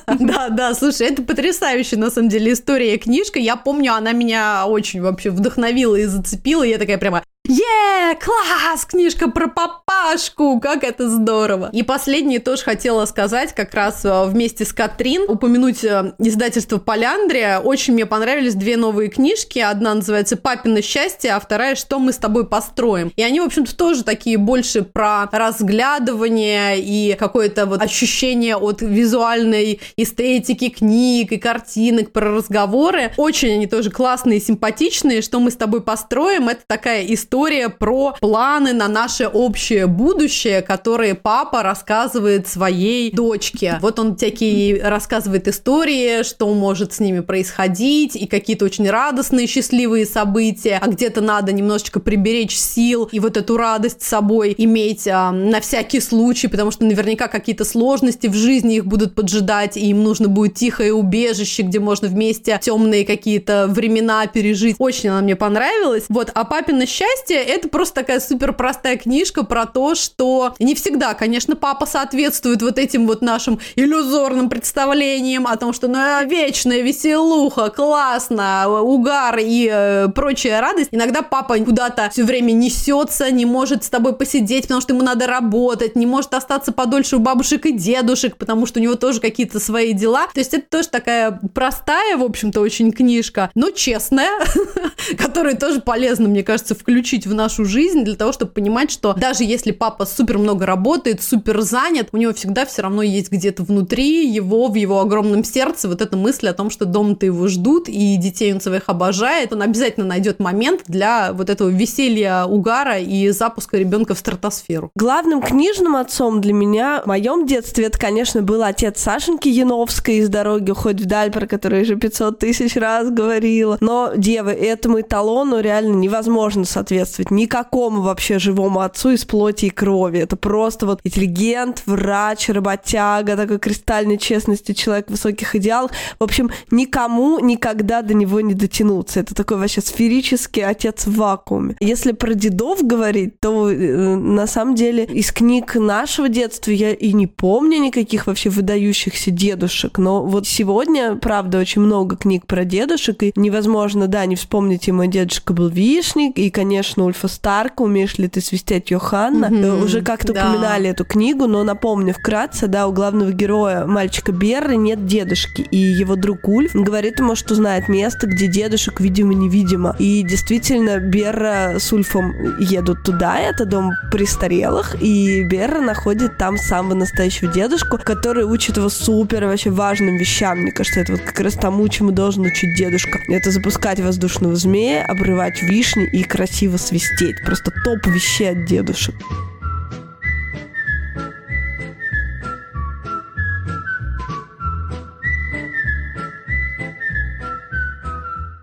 Да, 0.06 0.48
да, 0.48 0.74
слушай, 0.74 1.08
это 1.08 1.22
потрясающая, 1.22 1.98
на 1.98 2.10
самом 2.10 2.28
деле, 2.28 2.52
история 2.52 2.94
и 2.94 2.98
книжка. 3.24 3.38
Я 3.38 3.56
помню, 3.56 3.94
она 3.94 4.12
меня 4.12 4.66
очень 4.66 5.00
вообще 5.00 5.30
вдохновила 5.30 5.96
и 5.96 6.04
зацепила. 6.04 6.62
Я 6.62 6.78
такая 6.78 6.98
прямо, 6.98 7.24
Е, 7.46 8.14
класс, 8.14 8.86
книжка 8.86 9.28
про 9.28 9.48
папашку, 9.48 10.58
как 10.60 10.82
это 10.82 11.10
здорово. 11.10 11.68
И 11.74 11.82
последнее 11.82 12.38
тоже 12.38 12.62
хотела 12.62 13.04
сказать, 13.04 13.54
как 13.54 13.74
раз 13.74 14.02
э, 14.02 14.24
вместе 14.24 14.64
с 14.64 14.72
Катрин, 14.72 15.28
упомянуть 15.28 15.84
э, 15.84 16.14
издательство 16.18 16.78
Поляндрия. 16.78 17.58
Очень 17.58 17.92
мне 17.92 18.06
понравились 18.06 18.54
две 18.54 18.78
новые 18.78 19.10
книжки. 19.10 19.58
Одна 19.58 19.92
называется 19.92 20.38
«Папино 20.38 20.80
счастье», 20.80 21.34
а 21.34 21.40
вторая 21.40 21.74
«Что 21.74 21.98
мы 21.98 22.14
с 22.14 22.16
тобой 22.16 22.48
построим». 22.48 23.12
И 23.14 23.22
они, 23.22 23.40
в 23.40 23.44
общем-то, 23.44 23.76
тоже 23.76 24.04
такие 24.04 24.38
больше 24.38 24.80
про 24.80 25.28
разглядывание 25.30 26.80
и 26.80 27.14
какое-то 27.18 27.66
вот 27.66 27.82
ощущение 27.82 28.56
от 28.56 28.80
визуальной 28.80 29.82
эстетики 29.98 30.70
книг 30.70 31.30
и 31.32 31.36
картинок, 31.36 32.10
про 32.10 32.30
разговоры. 32.30 33.12
Очень 33.18 33.52
они 33.52 33.66
тоже 33.66 33.90
классные 33.90 34.40
симпатичные. 34.40 35.20
«Что 35.20 35.40
мы 35.40 35.50
с 35.50 35.56
тобой 35.56 35.82
построим»— 35.82 36.48
это 36.48 36.62
такая 36.66 37.04
история 37.04 37.33
история 37.34 37.68
про 37.68 38.14
планы 38.20 38.72
на 38.72 38.86
наше 38.86 39.26
общее 39.26 39.88
будущее, 39.88 40.62
которые 40.62 41.16
папа 41.16 41.64
рассказывает 41.64 42.46
своей 42.46 43.10
дочке. 43.10 43.78
Вот 43.80 43.98
он 43.98 44.16
всякие 44.16 44.80
рассказывает 44.80 45.48
истории, 45.48 46.22
что 46.22 46.46
может 46.54 46.92
с 46.92 47.00
ними 47.00 47.18
происходить, 47.18 48.14
и 48.14 48.28
какие-то 48.28 48.64
очень 48.66 48.88
радостные, 48.88 49.48
счастливые 49.48 50.06
события, 50.06 50.78
а 50.80 50.86
где-то 50.86 51.22
надо 51.22 51.50
немножечко 51.50 51.98
приберечь 51.98 52.56
сил 52.56 53.08
и 53.10 53.18
вот 53.18 53.36
эту 53.36 53.56
радость 53.56 54.02
с 54.02 54.06
собой 54.06 54.54
иметь 54.56 55.08
а, 55.08 55.32
на 55.32 55.60
всякий 55.60 55.98
случай, 55.98 56.46
потому 56.46 56.70
что 56.70 56.84
наверняка 56.84 57.26
какие-то 57.26 57.64
сложности 57.64 58.28
в 58.28 58.34
жизни 58.34 58.76
их 58.76 58.86
будут 58.86 59.16
поджидать, 59.16 59.76
и 59.76 59.90
им 59.90 60.04
нужно 60.04 60.28
будет 60.28 60.54
тихое 60.54 60.94
убежище, 60.94 61.62
где 61.62 61.80
можно 61.80 62.06
вместе 62.06 62.60
темные 62.62 63.04
какие-то 63.04 63.66
времена 63.68 64.24
пережить. 64.28 64.76
Очень 64.78 65.08
она 65.08 65.20
мне 65.22 65.34
понравилась. 65.34 66.04
Вот, 66.08 66.30
а 66.32 66.44
папина 66.44 66.86
счастье 66.86 67.23
счастье»— 67.24 67.36
это 67.54 67.68
просто 67.68 67.96
такая 67.96 68.20
супер 68.20 68.52
простая 68.52 68.96
книжка 68.96 69.44
про 69.44 69.66
то, 69.66 69.94
что 69.94 70.54
не 70.58 70.74
всегда, 70.74 71.14
конечно, 71.14 71.56
папа 71.56 71.86
соответствует 71.86 72.62
вот 72.62 72.78
этим 72.78 73.06
вот 73.06 73.22
нашим 73.22 73.58
иллюзорным 73.76 74.48
представлениям 74.48 75.46
о 75.46 75.56
том, 75.56 75.72
что 75.72 75.88
ну 75.88 75.98
вечная 76.26 76.80
веселуха, 76.80 77.70
классно, 77.70 78.80
угар 78.80 79.38
и 79.40 79.68
э, 79.70 80.08
прочая 80.08 80.60
радость. 80.60 80.90
Иногда 80.92 81.22
папа 81.22 81.58
куда-то 81.58 82.10
все 82.10 82.24
время 82.24 82.52
несется, 82.52 83.30
не 83.30 83.46
может 83.46 83.84
с 83.84 83.90
тобой 83.90 84.14
посидеть, 84.14 84.64
потому 84.64 84.80
что 84.80 84.94
ему 84.94 85.02
надо 85.02 85.26
работать, 85.26 85.96
не 85.96 86.06
может 86.06 86.34
остаться 86.34 86.72
подольше 86.72 87.16
у 87.16 87.18
бабушек 87.18 87.66
и 87.66 87.72
дедушек, 87.72 88.36
потому 88.36 88.66
что 88.66 88.80
у 88.80 88.82
него 88.82 88.94
тоже 88.94 89.20
какие-то 89.20 89.60
свои 89.60 89.92
дела. 89.92 90.26
То 90.32 90.40
есть 90.40 90.54
это 90.54 90.66
тоже 90.68 90.88
такая 90.88 91.40
простая, 91.54 92.16
в 92.16 92.22
общем-то, 92.22 92.60
очень 92.60 92.92
книжка, 92.92 93.50
но 93.54 93.70
честная, 93.70 94.30
которую 95.18 95.56
тоже 95.56 95.80
полезно, 95.80 96.28
мне 96.28 96.42
кажется, 96.42 96.74
включить 96.74 97.13
включить 97.14 97.26
в 97.26 97.34
нашу 97.34 97.64
жизнь 97.64 98.02
для 98.02 98.16
того, 98.16 98.32
чтобы 98.32 98.50
понимать, 98.50 98.90
что 98.90 99.14
даже 99.14 99.44
если 99.44 99.70
папа 99.70 100.04
супер 100.04 100.38
много 100.38 100.66
работает, 100.66 101.22
супер 101.22 101.60
занят, 101.60 102.08
у 102.12 102.16
него 102.16 102.32
всегда 102.32 102.66
все 102.66 102.82
равно 102.82 103.02
есть 103.02 103.30
где-то 103.30 103.62
внутри 103.62 104.26
его, 104.28 104.68
в 104.68 104.74
его 104.74 105.00
огромном 105.00 105.44
сердце 105.44 105.88
вот 105.88 106.00
эта 106.00 106.16
мысль 106.16 106.48
о 106.48 106.52
том, 106.52 106.70
что 106.70 106.84
дома-то 106.86 107.26
его 107.26 107.46
ждут, 107.46 107.88
и 107.88 108.16
детей 108.16 108.52
он 108.52 108.60
своих 108.60 108.84
обожает, 108.88 109.52
он 109.52 109.62
обязательно 109.62 110.06
найдет 110.06 110.40
момент 110.40 110.82
для 110.88 111.32
вот 111.32 111.50
этого 111.50 111.68
веселья, 111.68 112.44
угара 112.44 112.98
и 112.98 113.30
запуска 113.30 113.78
ребенка 113.78 114.14
в 114.14 114.18
стратосферу. 114.18 114.90
Главным 114.96 115.40
книжным 115.40 115.94
отцом 115.94 116.40
для 116.40 116.52
меня 116.52 117.02
в 117.04 117.06
моем 117.06 117.46
детстве 117.46 117.86
это, 117.86 117.98
конечно, 117.98 118.42
был 118.42 118.62
отец 118.62 119.00
Сашеньки 119.00 119.48
Яновской 119.48 120.16
из 120.16 120.28
«Дороги 120.28 120.72
уходит 120.72 121.02
вдаль», 121.02 121.30
про 121.30 121.46
которую 121.46 121.80
я 121.80 121.84
уже 121.84 121.96
500 121.96 122.38
тысяч 122.40 122.76
раз 122.76 123.10
говорила. 123.10 123.78
Но, 123.80 124.12
девы, 124.16 124.50
этому 124.50 125.00
эталону 125.00 125.60
реально 125.60 125.94
невозможно 125.94 126.64
соответствовать 126.64 127.03
соответствовать 127.04 127.30
никакому 127.30 128.02
вообще 128.02 128.38
живому 128.38 128.80
отцу 128.80 129.10
из 129.10 129.24
плоти 129.24 129.66
и 129.66 129.70
крови. 129.70 130.20
Это 130.20 130.36
просто 130.36 130.86
вот 130.86 131.00
интеллигент, 131.04 131.82
врач, 131.86 132.48
работяга, 132.48 133.36
такой 133.36 133.58
кристальной 133.58 134.18
честности 134.18 134.72
человек 134.72 135.10
высоких 135.10 135.54
идеалов. 135.54 135.90
В 136.18 136.24
общем, 136.24 136.50
никому 136.70 137.38
никогда 137.38 138.02
до 138.02 138.14
него 138.14 138.40
не 138.40 138.54
дотянуться. 138.54 139.20
Это 139.20 139.34
такой 139.34 139.58
вообще 139.58 139.80
сферический 139.80 140.64
отец 140.64 141.06
в 141.06 141.16
вакууме. 141.16 141.76
Если 141.80 142.12
про 142.12 142.34
дедов 142.34 142.82
говорить, 142.82 143.40
то 143.40 143.70
э, 143.70 144.16
на 144.16 144.46
самом 144.46 144.74
деле 144.74 145.04
из 145.04 145.32
книг 145.32 145.74
нашего 145.74 146.28
детства 146.28 146.70
я 146.70 146.92
и 146.92 147.12
не 147.12 147.26
помню 147.26 147.78
никаких 147.78 148.26
вообще 148.26 148.50
выдающихся 148.50 149.30
дедушек. 149.30 149.98
Но 149.98 150.24
вот 150.24 150.46
сегодня, 150.46 151.16
правда, 151.16 151.58
очень 151.58 151.82
много 151.82 152.16
книг 152.16 152.46
про 152.46 152.64
дедушек, 152.64 153.22
и 153.22 153.32
невозможно, 153.36 154.06
да, 154.06 154.26
не 154.26 154.36
вспомнить, 154.36 154.88
и 154.88 154.92
мой 154.92 155.08
дедушка 155.08 155.52
был 155.52 155.68
вишник, 155.68 156.38
и, 156.38 156.50
конечно, 156.50 156.93
похож 156.94 156.96
на 156.96 157.04
Ульфа 157.04 157.28
Старка, 157.28 157.82
умеешь 157.82 158.18
ли 158.18 158.28
ты 158.28 158.40
свистеть 158.40 158.90
Йоханна. 158.90 159.48
Мгм, 159.48 159.82
Уже 159.82 160.02
как-то 160.02 160.32
да. 160.32 160.48
упоминали 160.48 160.90
эту 160.90 161.04
книгу, 161.04 161.46
но 161.46 161.64
напомню 161.64 162.14
вкратце, 162.14 162.66
да, 162.66 162.86
у 162.86 162.92
главного 162.92 163.32
героя, 163.32 163.86
мальчика 163.86 164.32
Берры, 164.32 164.76
нет 164.76 165.06
дедушки, 165.06 165.62
и 165.62 165.76
его 165.76 166.16
друг 166.16 166.48
Ульф 166.48 166.74
говорит 166.74 167.18
ему, 167.20 167.36
что 167.36 167.54
знает 167.54 167.88
место, 167.88 168.26
где 168.26 168.46
дедушек 168.46 169.00
видимо-невидимо. 169.00 169.96
И 169.98 170.22
действительно, 170.22 170.98
Берра 170.98 171.78
с 171.78 171.92
Ульфом 171.92 172.32
едут 172.58 173.02
туда, 173.04 173.38
это 173.38 173.64
дом 173.64 173.92
престарелых, 174.10 174.96
и 175.02 175.44
Берра 175.44 175.80
находит 175.80 176.38
там 176.38 176.56
самого 176.58 176.94
настоящего 176.94 177.52
дедушку, 177.52 177.98
который 177.98 178.44
учит 178.44 178.76
его 178.76 178.88
супер 178.88 179.46
вообще 179.46 179.70
важным 179.70 180.16
вещам. 180.16 180.58
Мне 180.58 180.72
кажется, 180.72 181.00
это 181.00 181.12
вот 181.12 181.20
как 181.22 181.40
раз 181.40 181.54
тому, 181.54 181.88
чему 181.88 182.10
должен 182.10 182.44
учить 182.44 182.76
дедушка. 182.76 183.18
Это 183.28 183.50
запускать 183.50 184.00
воздушного 184.00 184.54
змея, 184.54 185.04
обрывать 185.04 185.62
вишни 185.62 186.06
и 186.06 186.22
красиво 186.22 186.73
свистеть. 186.78 187.42
Просто 187.44 187.70
топ 187.84 188.06
вещей 188.06 188.50
от 188.50 188.64
дедушек. 188.64 189.14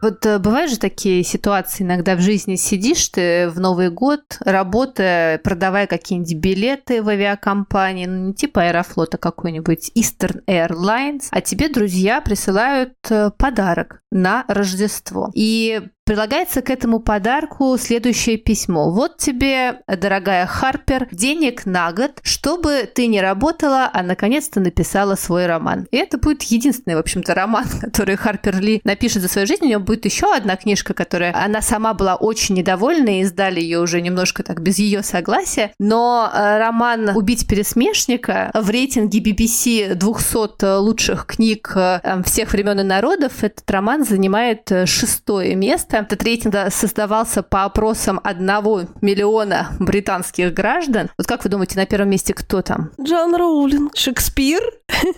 Вот 0.02 0.26
э, 0.26 0.40
бывают 0.40 0.72
же 0.72 0.80
такие 0.80 1.24
ситуации, 1.24 1.84
иногда 1.84 2.16
в 2.16 2.22
жизни 2.22 2.56
сидишь 2.56 3.10
ты 3.10 3.48
в 3.50 3.60
Новый 3.60 3.92
год, 3.92 4.22
работая, 4.40 5.38
продавая 5.38 5.86
какие-нибудь 5.86 6.34
билеты 6.36 7.04
в 7.04 7.10
авиакомпании, 7.10 8.08
ну 8.08 8.28
не 8.28 8.34
типа 8.34 8.64
Аэрофлота 8.64 9.20
какой-нибудь, 9.20 9.92
Eastern 9.96 10.44
Airlines, 10.48 11.28
а 11.30 11.42
тебе 11.42 11.70
друзья 11.70 12.20
присылают 12.22 12.94
э, 13.10 13.30
подарок 13.38 14.02
на 14.12 14.44
Рождество. 14.48 15.30
И 15.36 15.82
Прилагается 16.12 16.62
к 16.62 16.70
этому 16.70 17.00
подарку 17.00 17.78
следующее 17.78 18.36
письмо. 18.36 18.92
Вот 18.92 19.16
тебе, 19.16 19.80
дорогая 19.88 20.46
Харпер, 20.46 21.08
денег 21.14 21.66
на 21.66 21.94
год, 21.94 22.20
чтобы 22.22 22.90
ты 22.94 23.08
не 23.08 23.22
работала, 23.22 23.90
а 23.94 24.04
наконец-то 24.04 24.60
написала 24.60 25.16
свой 25.16 25.46
роман. 25.46 25.88
И 25.90 25.96
это 25.96 26.18
будет 26.18 26.44
единственный, 26.44 26.96
в 26.96 27.00
общем-то, 27.00 27.34
роман, 27.34 27.64
который 27.82 28.18
Харпер 28.18 28.60
Ли 28.60 28.82
напишет 28.84 29.22
за 29.22 29.30
свою 29.30 29.48
жизнь. 29.48 29.64
У 29.64 29.68
нее 29.68 29.80
будет 29.80 30.04
еще 30.04 30.36
одна 30.36 30.58
книжка, 30.58 30.94
которая 30.94 31.34
она 31.34 31.62
сама 31.62 31.94
была 31.94 32.16
очень 32.16 32.56
недовольна, 32.56 33.20
и 33.20 33.22
издали 33.22 33.62
ее 33.62 33.80
уже 33.80 34.02
немножко 34.02 34.44
так 34.44 34.62
без 34.62 34.80
ее 34.80 35.04
согласия. 35.04 35.72
Но 35.80 36.30
э, 36.30 36.58
роман 36.58 37.12
«Убить 37.16 37.48
пересмешника» 37.48 38.52
в 38.54 38.70
рейтинге 38.70 39.20
BBC 39.20 39.96
200 39.96 40.80
лучших 40.80 41.26
книг 41.26 41.72
э, 41.74 42.02
всех 42.26 42.52
времен 42.52 42.82
и 42.82 42.84
народов 42.84 43.46
этот 43.46 43.72
роман 43.72 44.04
занимает 44.04 44.70
э, 44.74 44.86
шестое 44.86 45.56
место. 45.56 46.01
Этот 46.02 46.24
рейтинг 46.24 46.56
создавался 46.70 47.44
по 47.44 47.64
опросам 47.64 48.20
одного 48.24 48.84
миллиона 49.02 49.72
британских 49.80 50.54
граждан. 50.54 51.10
Вот 51.18 51.28
как 51.28 51.44
вы 51.44 51.50
думаете, 51.50 51.78
на 51.78 51.86
первом 51.86 52.10
месте 52.10 52.34
кто 52.34 52.62
там? 52.62 52.92
Джон 53.02 53.36
Роулинг. 53.36 53.96
Шекспир? 53.96 54.62